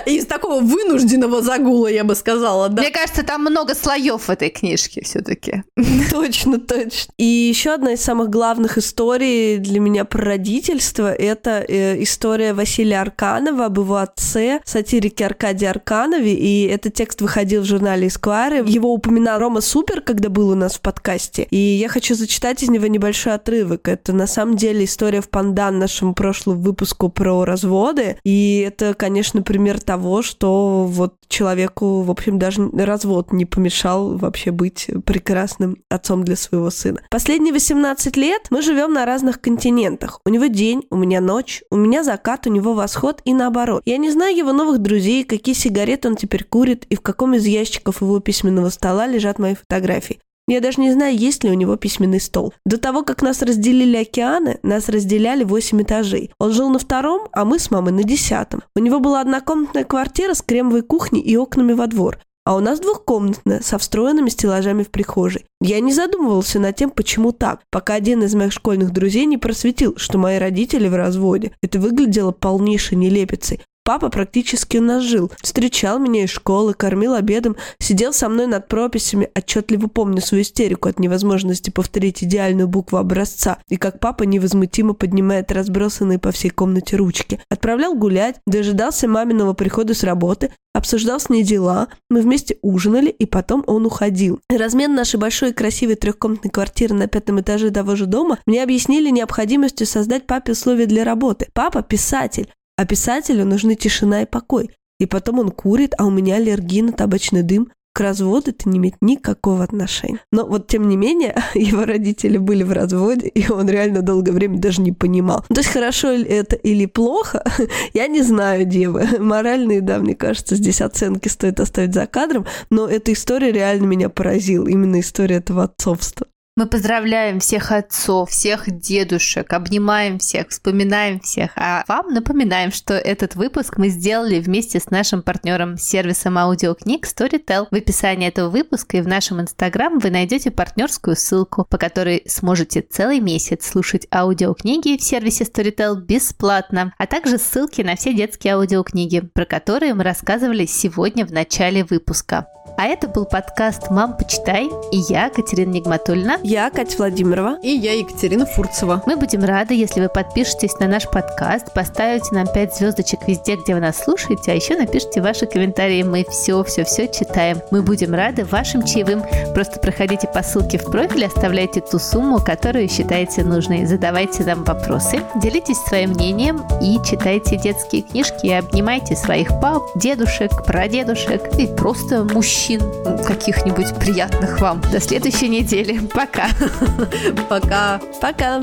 Из 0.05 0.27
такого 0.27 0.61
вынужденного 0.69 1.43
загула, 1.43 1.89
я 1.89 2.05
бы 2.05 2.15
сказала, 2.15 2.69
да. 2.69 2.83
Мне 2.83 2.91
кажется, 2.91 3.23
там 3.23 3.43
много 3.43 3.75
слоев 3.75 4.23
в 4.23 4.31
этой 4.31 4.51
книжке 4.51 5.03
все-таки. 5.05 5.63
Точно, 6.11 6.59
точно. 6.59 7.13
И 7.17 7.25
еще 7.25 7.75
одна 7.75 7.93
из 7.93 8.01
самых 8.01 8.31
главных 8.31 8.79
историй 8.79 9.59
для 9.59 9.81
меня 9.81 10.05
про 10.05 10.25
родительство— 10.25 11.13
это 11.19 11.65
э, 11.67 12.03
история 12.03 12.53
Василия 12.53 13.01
Арканова 13.01 13.67
об 13.67 13.79
его 13.79 13.97
отце, 13.97 14.61
сатирике 14.65 15.27
Аркадии 15.27 15.67
Арканове, 15.67 16.35
и 16.35 16.67
этот 16.67 16.95
текст 16.95 17.21
выходил 17.21 17.63
в 17.63 17.67
журнале 17.67 18.09
Esquire. 18.09 18.69
Его 18.69 18.93
упоминал 18.93 19.39
Рома 19.39 19.61
Супер, 19.61 20.01
когда 20.01 20.29
был 20.29 20.51
у 20.51 20.55
нас 20.55 20.75
в 20.75 20.81
подкасте, 20.81 21.47
и 21.51 21.57
я 21.57 21.89
хочу 21.89 22.15
зачитать 22.15 22.63
из 22.63 22.69
него 22.69 22.87
небольшой 22.87 23.35
отрывок. 23.35 23.89
Это 23.89 24.13
на 24.13 24.27
самом 24.27 24.57
деле 24.57 24.85
история 24.85 25.21
в 25.21 25.29
пандан 25.29 25.79
нашему 25.79 26.15
прошлому 26.15 26.61
выпуску 26.61 27.09
про 27.09 27.45
разводы, 27.45 28.19
и 28.25 28.65
это, 28.67 28.95
конечно, 28.95 29.43
пример 29.43 29.81
того, 29.81 30.23
что 30.23 30.58
вот 30.59 31.15
человеку, 31.29 32.03
в 32.03 32.11
общем, 32.11 32.39
даже 32.39 32.69
развод 32.73 33.33
не 33.33 33.45
помешал 33.45 34.17
вообще 34.17 34.51
быть 34.51 34.91
прекрасным 35.05 35.79
отцом 35.89 36.25
для 36.25 36.37
своего 36.37 36.71
сына. 36.71 37.01
Последние 37.11 37.53
18 37.53 38.17
лет 38.17 38.49
мы 38.51 38.63
живем 38.63 38.93
на 38.93 39.05
разных 39.05 39.41
континентах. 39.41 40.21
У 40.25 40.31
него 40.31 40.47
день, 40.47 40.85
у 40.91 40.97
меня 40.97 41.21
ночь, 41.21 41.63
у 41.71 41.77
меня 41.77 42.03
закат, 42.05 42.47
у 42.47 42.51
него 42.51 42.75
восход 42.75 43.21
и 43.25 43.35
наоборот. 43.35 43.83
Я 43.85 43.99
не 43.99 44.11
знаю 44.11 44.37
его 44.37 44.53
новых 44.53 44.79
друзей, 44.79 45.25
какие 45.25 45.55
сигареты 45.55 46.09
он 46.09 46.17
теперь 46.17 46.45
курит 46.45 46.87
и 46.89 46.97
в 46.97 47.01
каком 47.01 47.35
из 47.35 47.47
ящиков 47.47 48.01
его 48.01 48.21
письменного 48.21 48.71
стола 48.71 49.07
лежат 49.07 49.39
мои 49.39 49.55
фотографии. 49.55 50.21
Я 50.49 50.63
даже 50.63 50.81
не 50.81 50.91
знаю, 50.91 51.15
есть 51.17 51.45
ли 51.45 51.51
у 51.51 51.55
него 51.55 51.77
письменный 51.77 52.21
стол. 52.21 52.55
До 52.65 52.79
того, 52.79 53.05
как 53.05 53.21
нас 53.21 53.43
разделили 53.43 53.99
океаны, 53.99 54.59
нас 54.63 54.89
разделяли 54.89 55.45
8 55.45 55.83
этажей. 55.83 56.31
Он 56.41 56.53
жил 56.53 56.71
на 56.71 56.79
втором, 56.79 57.29
а 57.33 57.45
мы 57.45 57.59
с 57.59 57.71
мамой 57.71 57.93
на 57.93 58.03
десятом. 58.03 58.63
У 58.75 58.81
него 58.81 58.99
была 58.99 59.21
однокомнатная 59.21 59.85
квартира 59.85 60.33
с 60.33 60.41
кремовой 60.41 60.81
кухней 60.81 61.21
и 61.21 61.37
окнами 61.37 61.75
во 61.75 61.87
двор. 61.87 62.19
А 62.49 62.57
у 62.57 62.61
нас 62.61 62.81
двухкомнатная, 62.81 63.61
со 63.61 63.77
встроенными 63.77 64.31
стеллажами 64.31 64.83
в 64.83 64.91
прихожей. 64.91 65.45
Я 65.61 65.81
не 65.81 65.93
задумывался 65.93 66.59
над 66.59 66.77
тем, 66.77 66.89
почему 66.89 67.33
так, 67.33 67.61
пока 67.71 67.93
один 67.93 68.23
из 68.23 68.35
моих 68.35 68.55
школьных 68.55 68.91
друзей 68.91 69.27
не 69.27 69.37
просветил, 69.37 69.99
что 69.99 70.17
мои 70.17 70.39
родители 70.39 70.89
в 70.89 70.95
разводе. 70.95 71.53
Это 71.63 71.79
выглядело 71.79 72.33
полнейшей 72.33 72.97
нелепицей. 72.97 73.61
Папа 73.89 74.11
практически 74.11 74.77
у 74.77 74.83
нас 74.83 75.03
жил. 75.03 75.33
Встречал 75.41 75.99
меня 75.99 76.25
из 76.25 76.29
школы, 76.29 76.75
кормил 76.75 77.15
обедом, 77.15 77.57
сидел 77.79 78.13
со 78.13 78.29
мной 78.29 78.47
над 78.47 78.69
прописями, 78.69 79.31
отчетливо 79.35 79.87
помню 79.87 80.21
свою 80.21 80.43
истерику 80.43 80.91
от 80.91 80.99
невозможности 80.99 81.71
повторить 81.71 82.23
идеальную 82.23 82.69
букву 82.69 82.99
образца, 82.99 83.57
и 83.71 83.79
как 83.79 83.99
папа 83.99 84.25
невозмутимо 84.25 84.93
поднимает 84.93 85.51
разбросанные 85.53 86.19
по 86.19 86.33
всей 86.33 86.51
комнате 86.51 86.97
ручки. 86.97 87.41
Отправлял 87.49 87.95
гулять, 87.95 88.37
дожидался 88.47 89.09
маминого 89.09 89.55
прихода 89.55 89.95
с 89.95 90.05
работы, 90.05 90.51
обсуждал 90.75 91.19
с 91.19 91.31
ней 91.31 91.43
дела, 91.43 91.89
мы 92.11 92.21
вместе 92.21 92.59
ужинали, 92.61 93.09
и 93.09 93.25
потом 93.25 93.65
он 93.67 93.87
уходил. 93.87 94.39
Размен 94.51 94.95
нашей 94.95 95.19
большой 95.19 95.51
и 95.51 95.55
красивой 95.55 95.95
трехкомнатной 95.95 96.51
квартиры 96.51 96.95
на 96.95 97.07
пятом 97.07 97.41
этаже 97.41 97.71
того 97.71 97.97
же 97.97 98.05
дома 98.05 98.39
мне 98.45 98.63
объяснили 98.63 99.09
необходимостью 99.09 99.87
создать 99.87 100.27
папе 100.27 100.53
условия 100.53 100.85
для 100.85 101.05
работы. 101.05 101.49
Папа– 101.55 101.81
писатель, 101.89 102.51
а 102.79 102.87
писателю 102.87 103.45
нужны 103.45 103.75
тишина 103.75 104.23
и 104.23 104.27
покой. 104.27 104.71
И 105.01 105.07
потом 105.07 105.41
он 105.41 105.51
курит, 105.51 105.95
а 105.99 106.07
у 106.07 106.11
меня 106.11 106.37
аллергия 106.37 106.85
на 106.85 106.93
табачный 106.93 107.43
дым. 107.43 107.73
К 107.93 108.01
разводу 108.01 108.51
это 108.51 108.69
не 108.69 108.79
имеет 108.79 108.95
никакого 109.01 109.65
отношения. 109.65 110.21
Но 110.31 110.47
вот 110.47 110.69
тем 110.69 110.89
не 110.89 110.97
менее, 110.97 111.37
его 111.55 111.85
родители 111.85 112.39
были 112.39 112.63
в 112.63 112.71
разводе, 112.71 113.27
и 113.27 113.51
он 113.51 113.69
реально 113.69 114.03
долгое 114.03 114.31
время 114.31 114.61
даже 114.61 114.81
не 114.81 114.93
понимал. 114.93 115.45
То 115.49 115.57
есть 115.61 115.71
хорошо 115.71 116.11
это 116.11 116.55
или 116.55 116.87
плохо, 116.87 117.43
я 117.95 118.07
не 118.07 118.23
знаю, 118.23 118.65
девы. 118.65 119.09
Моральные, 119.19 119.81
да, 119.81 119.99
мне 119.99 120.15
кажется, 120.15 120.55
здесь 120.55 120.81
оценки 120.81 121.27
стоит 121.27 121.59
оставить 121.59 121.95
за 121.95 122.07
кадром, 122.07 122.47
но 122.71 122.87
эта 122.87 123.13
история 123.13 123.51
реально 123.51 123.87
меня 123.87 124.09
поразила, 124.09 124.69
именно 124.69 125.01
история 125.01 125.37
этого 125.37 125.65
отцовства. 125.65 126.29
Мы 126.59 126.67
поздравляем 126.67 127.39
всех 127.39 127.71
отцов, 127.71 128.31
всех 128.31 128.69
дедушек, 128.69 129.53
обнимаем 129.53 130.19
всех, 130.19 130.49
вспоминаем 130.49 131.21
всех. 131.21 131.53
А 131.55 131.85
вам 131.87 132.13
напоминаем, 132.13 132.73
что 132.73 132.95
этот 132.95 133.37
выпуск 133.37 133.77
мы 133.77 133.91
сделали 133.91 134.41
вместе 134.41 134.81
с 134.81 134.91
нашим 134.91 135.23
партнером 135.23 135.79
сервисом 135.79 136.37
аудиокниг 136.37 137.07
Storytel. 137.07 137.69
В 137.71 137.75
описании 137.77 138.27
этого 138.27 138.51
выпуска 138.51 138.97
и 138.97 139.03
в 139.03 139.07
нашем 139.07 139.41
инстаграм 139.41 140.01
вы 140.01 140.11
найдете 140.11 140.51
партнерскую 140.51 141.15
ссылку, 141.15 141.65
по 141.65 141.79
которой 141.79 142.25
сможете 142.27 142.81
целый 142.81 143.21
месяц 143.21 143.65
слушать 143.65 144.09
аудиокниги 144.13 144.99
в 144.99 145.03
сервисе 145.05 145.45
Storytel 145.45 145.95
бесплатно, 145.95 146.93
а 146.99 147.07
также 147.07 147.39
ссылки 147.39 147.83
на 147.83 147.95
все 147.95 148.13
детские 148.13 148.55
аудиокниги, 148.55 149.21
про 149.21 149.45
которые 149.45 149.95
мы 149.95 150.03
рассказывали 150.03 150.67
сегодня 150.67 151.25
в 151.25 151.31
начале 151.31 151.85
выпуска. 151.85 152.49
А 152.77 152.87
это 152.87 153.09
был 153.09 153.25
подкаст 153.25 153.91
«Мам, 153.91 154.17
почитай» 154.17 154.71
и 154.93 154.99
я, 155.09 155.31
Катерина 155.31 155.73
Нигматульна. 155.73 156.39
Я, 156.51 156.71
Катя 156.71 156.97
Владимирова. 156.97 157.59
И 157.61 157.69
я, 157.69 157.93
Екатерина 157.93 158.47
Фурцева. 158.47 159.03
Мы 159.05 159.17
будем 159.17 159.45
рады, 159.45 159.75
если 159.75 160.01
вы 160.01 160.09
подпишетесь 160.09 160.79
на 160.79 160.89
наш 160.89 161.05
подкаст, 161.05 161.75
поставите 161.75 162.35
нам 162.35 162.47
5 162.47 162.75
звездочек 162.75 163.29
везде, 163.29 163.57
где 163.57 163.75
вы 163.75 163.81
нас 163.81 163.99
слушаете, 163.99 164.53
а 164.53 164.55
еще 164.55 164.75
напишите 164.75 165.21
ваши 165.21 165.45
комментарии. 165.45 166.03
Мы 166.03 166.25
все-все-все 166.27 167.07
читаем. 167.09 167.61
Мы 167.71 167.83
будем 167.83 168.15
рады 168.15 168.47
вашим 168.47 168.83
чаевым. 168.83 169.25
Просто 169.53 169.79
проходите 169.79 170.27
по 170.27 170.43
ссылке 170.43 170.79
в 170.79 170.91
профиле, 170.91 171.27
оставляйте 171.27 171.83
ту 171.83 171.99
сумму, 171.99 172.41
которую 172.41 172.89
считаете 172.89 173.45
нужной. 173.45 173.85
Задавайте 173.85 174.43
нам 174.45 174.65
вопросы, 174.65 175.21
делитесь 175.43 175.77
своим 175.87 176.13
мнением 176.13 176.63
и 176.81 176.97
читайте 177.05 177.59
детские 177.59 178.01
книжки 178.01 178.47
и 178.47 178.53
обнимайте 178.53 179.17
своих 179.17 179.49
пап, 179.61 179.83
дедушек, 179.97 180.65
прадедушек 180.65 181.43
и 181.59 181.67
просто 181.67 182.25
мужчин 182.25 182.81
каких-нибудь 183.27 183.95
приятных 183.97 184.63
вам. 184.63 184.81
До 184.91 184.99
следующей 184.99 185.51
недели. 185.51 186.01
Пока. 187.49 187.49
Пока. 187.49 188.01
Пока. 188.21 188.61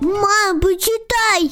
Мам, 0.00 0.60
почитай! 0.60 1.50